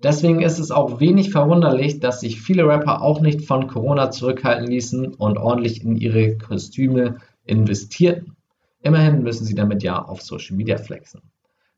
Deswegen 0.01 0.41
ist 0.41 0.59
es 0.59 0.71
auch 0.71 1.01
wenig 1.01 1.29
verwunderlich, 1.31 1.99
dass 1.99 2.21
sich 2.21 2.41
viele 2.41 2.65
Rapper 2.65 3.01
auch 3.01 3.19
nicht 3.19 3.45
von 3.45 3.67
Corona 3.67 4.11
zurückhalten 4.11 4.67
ließen 4.67 5.13
und 5.15 5.37
ordentlich 5.37 5.83
in 5.83 5.97
ihre 5.97 6.37
Kostüme 6.37 7.17
investierten. 7.45 8.37
Immerhin 8.81 9.23
müssen 9.23 9.45
sie 9.45 9.55
damit 9.55 9.83
ja 9.83 10.01
auf 10.01 10.21
Social 10.21 10.55
Media 10.55 10.77
flexen. 10.77 11.21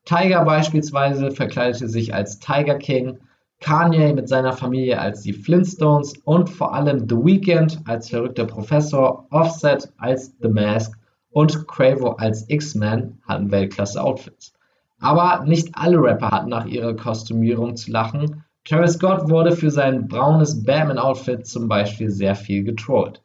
Tiger 0.06 0.46
beispielsweise 0.46 1.32
verkleidete 1.32 1.88
sich 1.88 2.14
als 2.14 2.38
Tiger 2.40 2.78
King, 2.78 3.20
Kanye 3.60 4.14
mit 4.14 4.28
seiner 4.28 4.54
Familie 4.54 5.00
als 5.00 5.22
die 5.22 5.34
Flintstones 5.34 6.14
und 6.24 6.50
vor 6.50 6.74
allem 6.74 7.08
The 7.08 7.16
Weeknd 7.16 7.82
als 7.86 8.10
verrückter 8.10 8.46
Professor, 8.46 9.28
Offset 9.32 9.92
als 9.98 10.36
The 10.42 10.50
Mask 10.50 10.98
und 11.32 11.68
Quavo 11.68 12.12
als 12.14 12.50
X-Man 12.50 13.20
hatten 13.28 13.52
Weltklasse-Outfits. 13.52 14.54
Aber 15.02 15.44
nicht 15.46 15.70
alle 15.74 16.02
Rapper 16.02 16.30
hatten 16.30 16.50
nach 16.50 16.66
ihrer 16.66 16.96
Kostümierung 16.96 17.76
zu 17.76 17.92
lachen. 17.92 18.44
Travis 18.64 18.94
Scott 18.94 19.30
wurde 19.30 19.52
für 19.52 19.72
sein 19.72 20.08
braunes 20.08 20.64
Batman-Outfit 20.64 21.48
zum 21.48 21.68
Beispiel 21.68 22.12
sehr 22.12 22.36
viel 22.36 22.64
getrollt. 22.64 23.22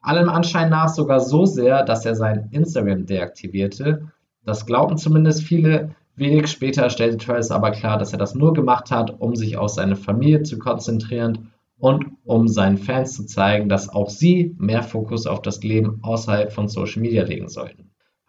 Allem 0.00 0.30
Anschein 0.30 0.70
nach 0.70 0.88
sogar 0.88 1.20
so 1.20 1.44
sehr, 1.44 1.84
dass 1.84 2.06
er 2.06 2.14
sein 2.14 2.48
Instagram 2.52 3.04
deaktivierte. 3.04 4.10
Das 4.44 4.64
glaubten 4.64 4.96
zumindest 4.96 5.42
viele. 5.42 5.94
Wenig 6.16 6.48
später 6.48 6.88
stellte 6.88 7.18
Travis 7.18 7.50
aber 7.50 7.72
klar, 7.72 7.98
dass 7.98 8.12
er 8.12 8.18
das 8.18 8.34
nur 8.34 8.54
gemacht 8.54 8.90
hat, 8.90 9.20
um 9.20 9.36
sich 9.36 9.58
auf 9.58 9.68
seine 9.68 9.96
Familie 9.96 10.42
zu 10.42 10.58
konzentrieren 10.58 11.52
und 11.78 12.06
um 12.24 12.48
seinen 12.48 12.78
Fans 12.78 13.14
zu 13.14 13.26
zeigen, 13.26 13.68
dass 13.68 13.88
auch 13.88 14.08
sie 14.08 14.56
mehr 14.58 14.82
Fokus 14.82 15.26
auf 15.26 15.42
das 15.42 15.62
Leben 15.62 15.98
außerhalb 16.02 16.52
von 16.52 16.68
Social 16.68 17.02
Media 17.02 17.22
legen 17.22 17.48
sollten. 17.48 17.87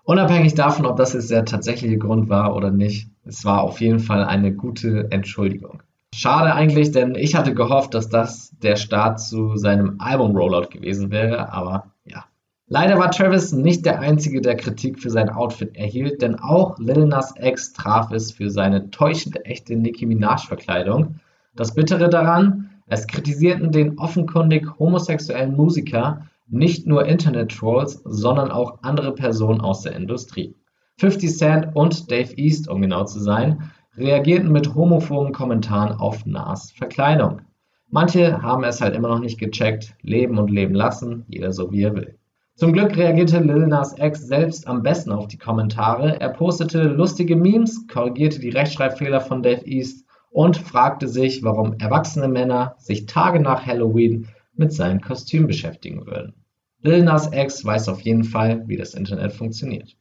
Unabhängig 0.09 0.55
davon, 0.55 0.87
ob 0.87 0.97
das 0.97 1.13
jetzt 1.13 1.29
der 1.29 1.45
tatsächliche 1.45 1.99
Grund 1.99 2.29
war 2.29 2.55
oder 2.55 2.71
nicht, 2.71 3.11
es 3.25 3.45
war 3.45 3.61
auf 3.61 3.79
jeden 3.79 3.99
Fall 3.99 4.23
eine 4.23 4.51
gute 4.51 5.05
Entschuldigung. 5.11 5.83
Schade 6.15 6.51
eigentlich, 6.55 6.89
denn 6.89 7.13
ich 7.13 7.35
hatte 7.35 7.53
gehofft, 7.53 7.93
dass 7.93 8.09
das 8.09 8.51
der 8.63 8.75
Start 8.75 9.21
zu 9.21 9.55
seinem 9.55 9.97
Album-Rollout 9.99 10.69
gewesen 10.71 11.11
wäre, 11.11 11.53
aber 11.53 11.91
ja. 12.05 12.25
Leider 12.65 12.97
war 12.97 13.11
Travis 13.11 13.51
nicht 13.51 13.85
der 13.85 13.99
Einzige, 13.99 14.41
der 14.41 14.55
Kritik 14.55 14.99
für 14.99 15.11
sein 15.11 15.29
Outfit 15.29 15.77
erhielt, 15.77 16.23
denn 16.23 16.39
auch 16.39 16.79
Lil 16.79 17.05
Nas 17.05 17.35
X 17.39 17.73
traf 17.73 18.11
es 18.11 18.31
für 18.31 18.49
seine 18.49 18.89
täuschend 18.89 19.45
echte 19.45 19.75
Nicki 19.75 20.07
Minaj-Verkleidung. 20.07 21.19
Das 21.55 21.75
Bittere 21.75 22.09
daran, 22.09 22.71
es 22.87 23.05
kritisierten 23.05 23.71
den 23.71 23.99
offenkundig 23.99 24.79
homosexuellen 24.79 25.55
Musiker 25.55 26.25
nicht 26.49 26.88
nur 26.88 27.05
Internet-Trolls, 27.05 28.01
sondern 28.05 28.51
auch 28.51 28.79
andere 28.81 29.13
Personen 29.13 29.62
aus 29.62 29.81
der 29.81 29.95
Industrie. 29.95 30.55
50 30.97 31.38
Cent 31.38 31.75
und 31.75 32.12
Dave 32.12 32.33
East, 32.35 32.67
um 32.67 32.81
genau 32.81 33.05
zu 33.05 33.19
sein, 33.19 33.71
reagierten 33.95 34.51
mit 34.51 34.75
homophoben 34.75 35.33
Kommentaren 35.33 35.97
auf 35.97 36.25
Nas 36.25 36.71
Verkleidung. 36.71 37.41
Manche 37.89 38.41
haben 38.41 38.63
es 38.63 38.81
halt 38.81 38.95
immer 38.95 39.07
noch 39.07 39.19
nicht 39.19 39.39
gecheckt, 39.39 39.95
leben 40.01 40.38
und 40.38 40.51
leben 40.51 40.75
lassen, 40.75 41.25
jeder 41.27 41.51
so 41.51 41.71
wie 41.71 41.83
er 41.83 41.95
will. 41.95 42.19
Zum 42.55 42.73
Glück 42.73 42.97
reagierte 42.97 43.39
Lil 43.39 43.67
Nas 43.67 43.97
X 43.97 44.27
selbst 44.27 44.67
am 44.67 44.83
besten 44.83 45.12
auf 45.12 45.27
die 45.27 45.38
Kommentare. 45.38 46.19
Er 46.19 46.29
postete 46.29 46.83
lustige 46.83 47.35
Memes, 47.35 47.88
korrigierte 47.88 48.39
die 48.39 48.49
Rechtschreibfehler 48.49 49.21
von 49.21 49.41
Dave 49.41 49.65
East 49.65 50.05
und 50.29 50.57
fragte 50.57 51.07
sich, 51.07 51.41
warum 51.41 51.75
erwachsene 51.79 52.27
Männer 52.27 52.75
sich 52.77 53.05
Tage 53.05 53.39
nach 53.39 53.65
Halloween 53.65 54.27
mit 54.55 54.73
seinem 54.73 54.99
Kostüm 54.99 55.47
beschäftigen 55.47 56.05
würden. 56.05 56.33
Lil 56.81 57.03
Nas 57.03 57.29
X 57.33 57.65
weiß 57.65 57.89
auf 57.89 57.99
jeden 58.01 58.23
Fall, 58.23 58.65
wie 58.67 58.77
das 58.77 58.93
Internet 58.93 59.33
funktioniert. 59.33 59.97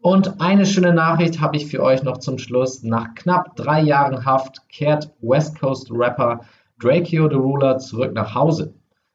Und 0.00 0.40
eine 0.40 0.64
schöne 0.64 0.94
Nachricht 0.94 1.40
habe 1.40 1.56
ich 1.56 1.66
für 1.66 1.82
euch 1.82 2.02
noch 2.02 2.16
zum 2.16 2.38
Schluss. 2.38 2.82
Nach 2.82 3.14
knapp 3.14 3.56
drei 3.56 3.82
Jahren 3.82 4.24
Haft 4.24 4.68
kehrt 4.70 5.10
West 5.20 5.60
Coast 5.60 5.90
Rapper 5.90 6.40
Drakeo 6.80 7.28
the 7.28 7.36
Ruler 7.36 7.78
zurück 7.78 8.14
nach 8.14 8.34
Hause. 8.34 8.72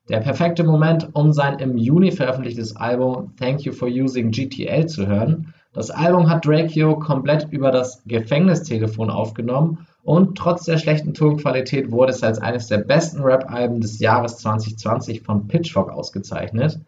Der 0.07 0.19
perfekte 0.19 0.63
Moment, 0.63 1.09
um 1.13 1.33
sein 1.33 1.57
im 1.59 1.77
Juni 1.77 2.11
veröffentlichtes 2.11 2.75
Album 2.75 3.35
Thank 3.37 3.61
You 3.61 3.71
for 3.73 3.87
Using 3.87 4.31
GTL 4.31 4.85
zu 4.85 5.07
hören. 5.07 5.53
Das 5.73 5.91
Album 5.91 6.29
hat 6.29 6.45
Drakeo 6.45 6.97
komplett 6.97 7.47
über 7.51 7.71
das 7.71 8.03
Gefängnistelefon 8.05 9.09
aufgenommen 9.09 9.85
und 10.03 10.37
trotz 10.37 10.65
der 10.65 10.77
schlechten 10.77 11.13
Tonqualität 11.13 11.91
wurde 11.91 12.11
es 12.11 12.23
als 12.23 12.39
eines 12.39 12.67
der 12.67 12.79
besten 12.79 13.21
Rap-Alben 13.21 13.81
des 13.81 13.99
Jahres 13.99 14.37
2020 14.37 15.21
von 15.21 15.47
Pitchfork 15.47 15.91
ausgezeichnet. 15.91 16.79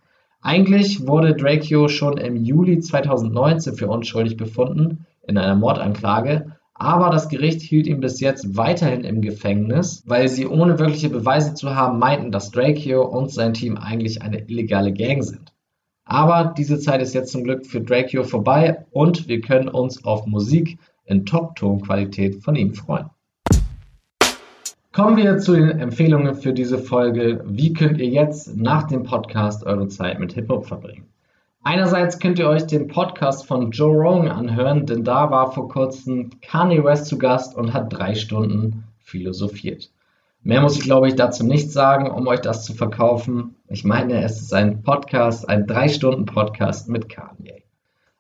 Eigentlich 0.42 1.08
wurde 1.08 1.36
Drakeo 1.36 1.88
schon 1.88 2.18
im 2.18 2.36
Juli 2.36 2.80
2019 2.80 3.76
für 3.76 3.88
unschuldig 3.88 4.38
befunden 4.38 5.06
in 5.28 5.38
einer 5.38 5.56
Mordanklage, 5.56 6.58
aber 6.74 7.12
das 7.12 7.30
Gericht 7.30 7.62
hielt 7.62 7.86
ihn 7.86 8.00
bis 8.00 8.20
jetzt 8.20 8.58
weiterhin 8.58 9.04
im 9.04 9.22
Gefängnis, 9.22 10.04
weil 10.08 10.28
sie 10.30 10.48
ohne 10.48 10.80
wirkliche 10.80 11.10
Beweise 11.10 11.54
zu 11.54 11.76
haben 11.76 12.00
meinten, 12.00 12.32
dass 12.32 12.50
Drakeo 12.50 13.06
und 13.06 13.32
sein 13.32 13.54
Team 13.54 13.78
eigentlich 13.78 14.24
eine 14.24 14.40
illegale 14.50 14.92
Gang 14.92 15.24
sind. 15.24 15.54
Aber 16.06 16.56
diese 16.58 16.80
Zeit 16.80 17.04
ist 17.04 17.14
jetzt 17.14 17.32
zum 17.32 17.44
Glück 17.44 17.68
für 17.68 17.82
Drakeo 17.82 18.24
vorbei 18.24 18.86
und 18.90 19.28
wir 19.28 19.42
können 19.42 19.70
uns 19.70 20.04
auf 20.04 20.26
Musik 20.26 20.80
in 21.06 21.28
Top-Tonqualität 21.28 22.44
von 22.44 22.56
ihm 22.56 22.74
freuen. 22.74 23.12
Kommen 24.94 25.16
wir 25.16 25.38
zu 25.38 25.54
den 25.54 25.80
Empfehlungen 25.80 26.36
für 26.36 26.52
diese 26.52 26.78
Folge. 26.78 27.42
Wie 27.46 27.72
könnt 27.72 28.02
ihr 28.02 28.10
jetzt 28.10 28.58
nach 28.58 28.84
dem 28.84 29.04
Podcast 29.04 29.66
eure 29.66 29.88
Zeit 29.88 30.20
mit 30.20 30.34
Hip-Hop 30.34 30.66
verbringen? 30.66 31.08
Einerseits 31.64 32.20
könnt 32.20 32.40
ihr 32.40 32.50
euch 32.50 32.68
den 32.68 32.90
Podcast 32.90 33.48
von 33.48 33.72
Joe 33.72 33.96
Rogan 33.96 34.28
anhören, 34.28 34.86
denn 34.86 35.06
da 35.06 35.32
war 35.32 35.54
vor 35.54 35.70
kurzem 35.70 36.32
Kanye 36.42 36.84
West 36.84 37.06
zu 37.06 37.18
Gast 37.18 37.56
und 37.56 37.72
hat 37.72 37.94
drei 37.94 38.16
Stunden 38.16 38.84
philosophiert. 39.00 39.90
Mehr 40.44 40.60
muss 40.60 40.76
ich, 40.76 40.84
glaube 40.84 41.08
ich, 41.08 41.16
dazu 41.16 41.46
nicht 41.46 41.72
sagen, 41.72 42.12
um 42.12 42.28
euch 42.28 42.42
das 42.42 42.66
zu 42.66 42.74
verkaufen. 42.74 43.56
Ich 43.70 43.86
meine, 43.86 44.22
es 44.22 44.42
ist 44.42 44.54
ein 44.54 44.84
Podcast, 44.84 45.48
ein 45.48 45.68
drei 45.68 45.88
Stunden 45.88 46.26
Podcast 46.26 46.90
mit 46.90 47.08
Kanye. 47.08 47.64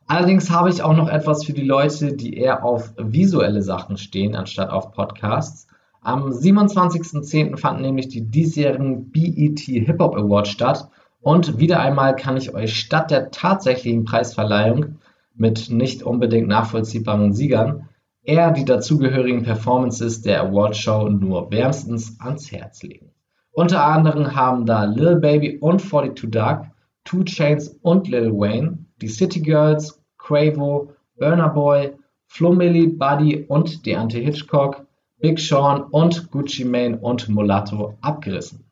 Allerdings 0.07 0.49
habe 0.49 0.69
ich 0.69 0.83
auch 0.83 0.95
noch 0.95 1.09
etwas 1.09 1.43
für 1.43 1.53
die 1.53 1.65
Leute, 1.65 2.13
die 2.13 2.37
eher 2.37 2.63
auf 2.63 2.93
visuelle 2.97 3.61
Sachen 3.61 3.97
stehen, 3.97 4.35
anstatt 4.35 4.69
auf 4.69 4.93
Podcasts. 4.93 5.67
Am 6.03 6.31
27.10. 6.31 7.57
fanden 7.57 7.83
nämlich 7.83 8.07
die 8.07 8.21
diesjährigen 8.21 9.11
BET 9.11 9.59
Hip 9.59 9.99
Hop 9.99 10.15
Awards 10.15 10.49
statt 10.49 10.89
und 11.21 11.59
wieder 11.59 11.79
einmal 11.79 12.15
kann 12.15 12.37
ich 12.37 12.55
euch 12.55 12.79
statt 12.79 13.11
der 13.11 13.29
tatsächlichen 13.29 14.03
Preisverleihung 14.03 14.95
mit 15.35 15.69
nicht 15.69 16.01
unbedingt 16.01 16.47
nachvollziehbaren 16.47 17.33
Siegern 17.33 17.87
eher 18.23 18.49
die 18.49 18.65
dazugehörigen 18.65 19.43
Performances 19.43 20.23
der 20.23 20.41
Awardshow 20.41 21.07
nur 21.07 21.51
wärmstens 21.51 22.19
ans 22.19 22.51
Herz 22.51 22.81
legen. 22.81 23.11
Unter 23.51 23.85
anderem 23.85 24.35
haben 24.35 24.65
da 24.65 24.85
Lil 24.85 25.17
Baby 25.17 25.59
und 25.59 25.81
42 25.81 26.31
Dark, 26.31 26.71
Two 27.03 27.23
Chains 27.25 27.77
und 27.83 28.07
Lil 28.07 28.31
Wayne, 28.31 28.79
die 29.01 29.07
City 29.07 29.39
Girls, 29.39 30.01
Quavo, 30.17 30.93
Burner 31.19 31.49
Boy, 31.49 31.91
Flo 32.25 32.53
Milli, 32.53 32.87
Buddy 32.87 33.45
und 33.47 33.85
Deante 33.85 34.17
Hitchcock 34.17 34.87
Big 35.21 35.39
Sean 35.39 35.83
und 35.83 36.31
Gucci 36.31 36.65
Mane 36.65 36.97
und 36.97 37.29
Mulatto 37.29 37.95
abgerissen. 38.01 38.65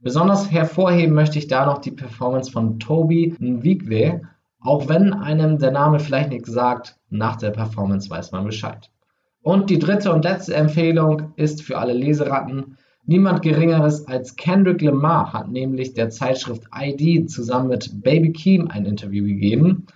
Besonders 0.00 0.50
hervorheben 0.50 1.14
möchte 1.14 1.38
ich 1.38 1.46
da 1.46 1.64
noch 1.64 1.78
die 1.78 1.90
Performance 1.90 2.52
von 2.52 2.78
Toby 2.78 3.34
Nwigwe, 3.38 4.20
auch 4.60 4.88
wenn 4.88 5.14
einem 5.14 5.58
der 5.58 5.70
Name 5.70 5.98
vielleicht 5.98 6.28
nichts 6.28 6.50
sagt, 6.50 6.98
nach 7.08 7.36
der 7.36 7.50
Performance 7.50 8.10
weiß 8.10 8.32
man 8.32 8.44
Bescheid. 8.44 8.90
Und 9.40 9.70
die 9.70 9.78
dritte 9.78 10.12
und 10.12 10.24
letzte 10.24 10.54
Empfehlung 10.54 11.32
ist 11.36 11.62
für 11.62 11.78
alle 11.78 11.94
Leseratten. 11.94 12.76
Niemand 13.06 13.42
Geringeres 13.42 14.06
als 14.06 14.36
Kendrick 14.36 14.82
Lamar 14.82 15.32
hat 15.32 15.50
nämlich 15.50 15.94
der 15.94 16.10
Zeitschrift 16.10 16.64
ID 16.74 17.30
zusammen 17.30 17.68
mit 17.68 18.02
Baby 18.02 18.32
Keem 18.32 18.68
ein 18.68 18.84
Interview 18.84 19.24
gegeben, 19.24 19.86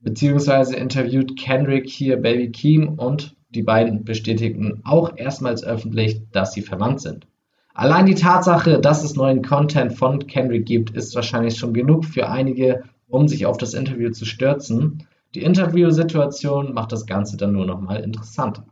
beziehungsweise 0.00 0.76
interviewt 0.76 1.38
Kendrick 1.38 1.88
hier 1.88 2.16
Baby 2.16 2.50
Keem 2.50 2.88
und 2.98 3.34
die 3.50 3.62
beiden 3.62 4.04
bestätigten 4.04 4.80
auch 4.84 5.16
erstmals 5.16 5.64
öffentlich, 5.64 6.20
dass 6.32 6.52
sie 6.52 6.62
verwandt 6.62 7.00
sind. 7.00 7.26
Allein 7.74 8.06
die 8.06 8.14
Tatsache, 8.14 8.80
dass 8.80 9.04
es 9.04 9.14
neuen 9.14 9.42
Content 9.42 9.92
von 9.92 10.26
Kendrick 10.26 10.66
gibt, 10.66 10.90
ist 10.90 11.14
wahrscheinlich 11.14 11.56
schon 11.56 11.72
genug 11.72 12.04
für 12.04 12.28
einige, 12.28 12.82
um 13.08 13.28
sich 13.28 13.46
auf 13.46 13.56
das 13.56 13.72
Interview 13.72 14.10
zu 14.10 14.24
stürzen. 14.24 15.06
Die 15.34 15.42
Interviewsituation 15.42 16.74
macht 16.74 16.92
das 16.92 17.06
Ganze 17.06 17.36
dann 17.36 17.52
nur 17.52 17.66
noch 17.66 17.80
mal 17.80 18.00
interessanter. 18.00 18.64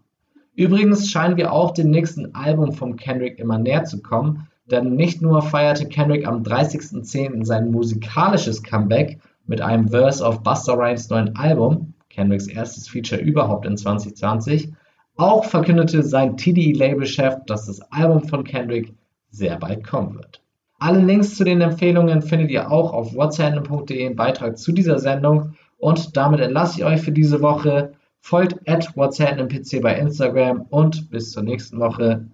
Übrigens 0.54 1.10
scheinen 1.10 1.36
wir 1.36 1.52
auch 1.52 1.72
dem 1.72 1.90
nächsten 1.90 2.34
Album 2.34 2.72
von 2.72 2.96
Kendrick 2.96 3.38
immer 3.38 3.58
näher 3.58 3.84
zu 3.84 4.02
kommen, 4.02 4.48
denn 4.70 4.94
nicht 4.94 5.22
nur 5.22 5.42
feierte 5.42 5.86
Kendrick 5.86 6.26
am 6.26 6.42
30.10. 6.42 7.44
sein 7.44 7.70
musikalisches 7.70 8.62
Comeback 8.62 9.20
mit 9.46 9.60
einem 9.60 9.88
Verse 9.88 10.26
auf 10.26 10.42
Busta 10.42 10.72
Rhymes 10.72 11.08
neuen 11.10 11.36
Album, 11.36 11.94
Kendricks 12.16 12.46
erstes 12.46 12.88
Feature 12.88 13.20
überhaupt 13.20 13.66
in 13.66 13.76
2020. 13.76 14.72
Auch 15.16 15.44
verkündete 15.44 16.02
sein 16.02 16.36
TDE-Labelchef, 16.36 17.44
dass 17.46 17.66
das 17.66 17.80
Album 17.92 18.26
von 18.26 18.42
Kendrick 18.42 18.94
sehr 19.30 19.56
bald 19.58 19.86
kommen 19.86 20.16
wird. 20.16 20.42
Alle 20.78 21.00
Links 21.00 21.36
zu 21.36 21.44
den 21.44 21.60
Empfehlungen 21.60 22.22
findet 22.22 22.50
ihr 22.50 22.70
auch 22.70 22.92
auf 22.92 23.14
whatsapp.de 23.14 24.06
im 24.06 24.16
Beitrag 24.16 24.58
zu 24.58 24.72
dieser 24.72 24.98
Sendung. 24.98 25.54
Und 25.78 26.16
damit 26.16 26.40
entlasse 26.40 26.78
ich 26.78 26.84
euch 26.84 27.00
für 27.02 27.12
diese 27.12 27.42
Woche. 27.42 27.92
Folgt 28.20 28.66
at 28.68 28.96
WhatsApp 28.96 29.38
bei 29.82 29.98
Instagram 29.98 30.62
und 30.70 31.10
bis 31.10 31.32
zur 31.32 31.42
nächsten 31.42 31.78
Woche. 31.78 32.26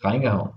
Reingehauen. 0.00 0.50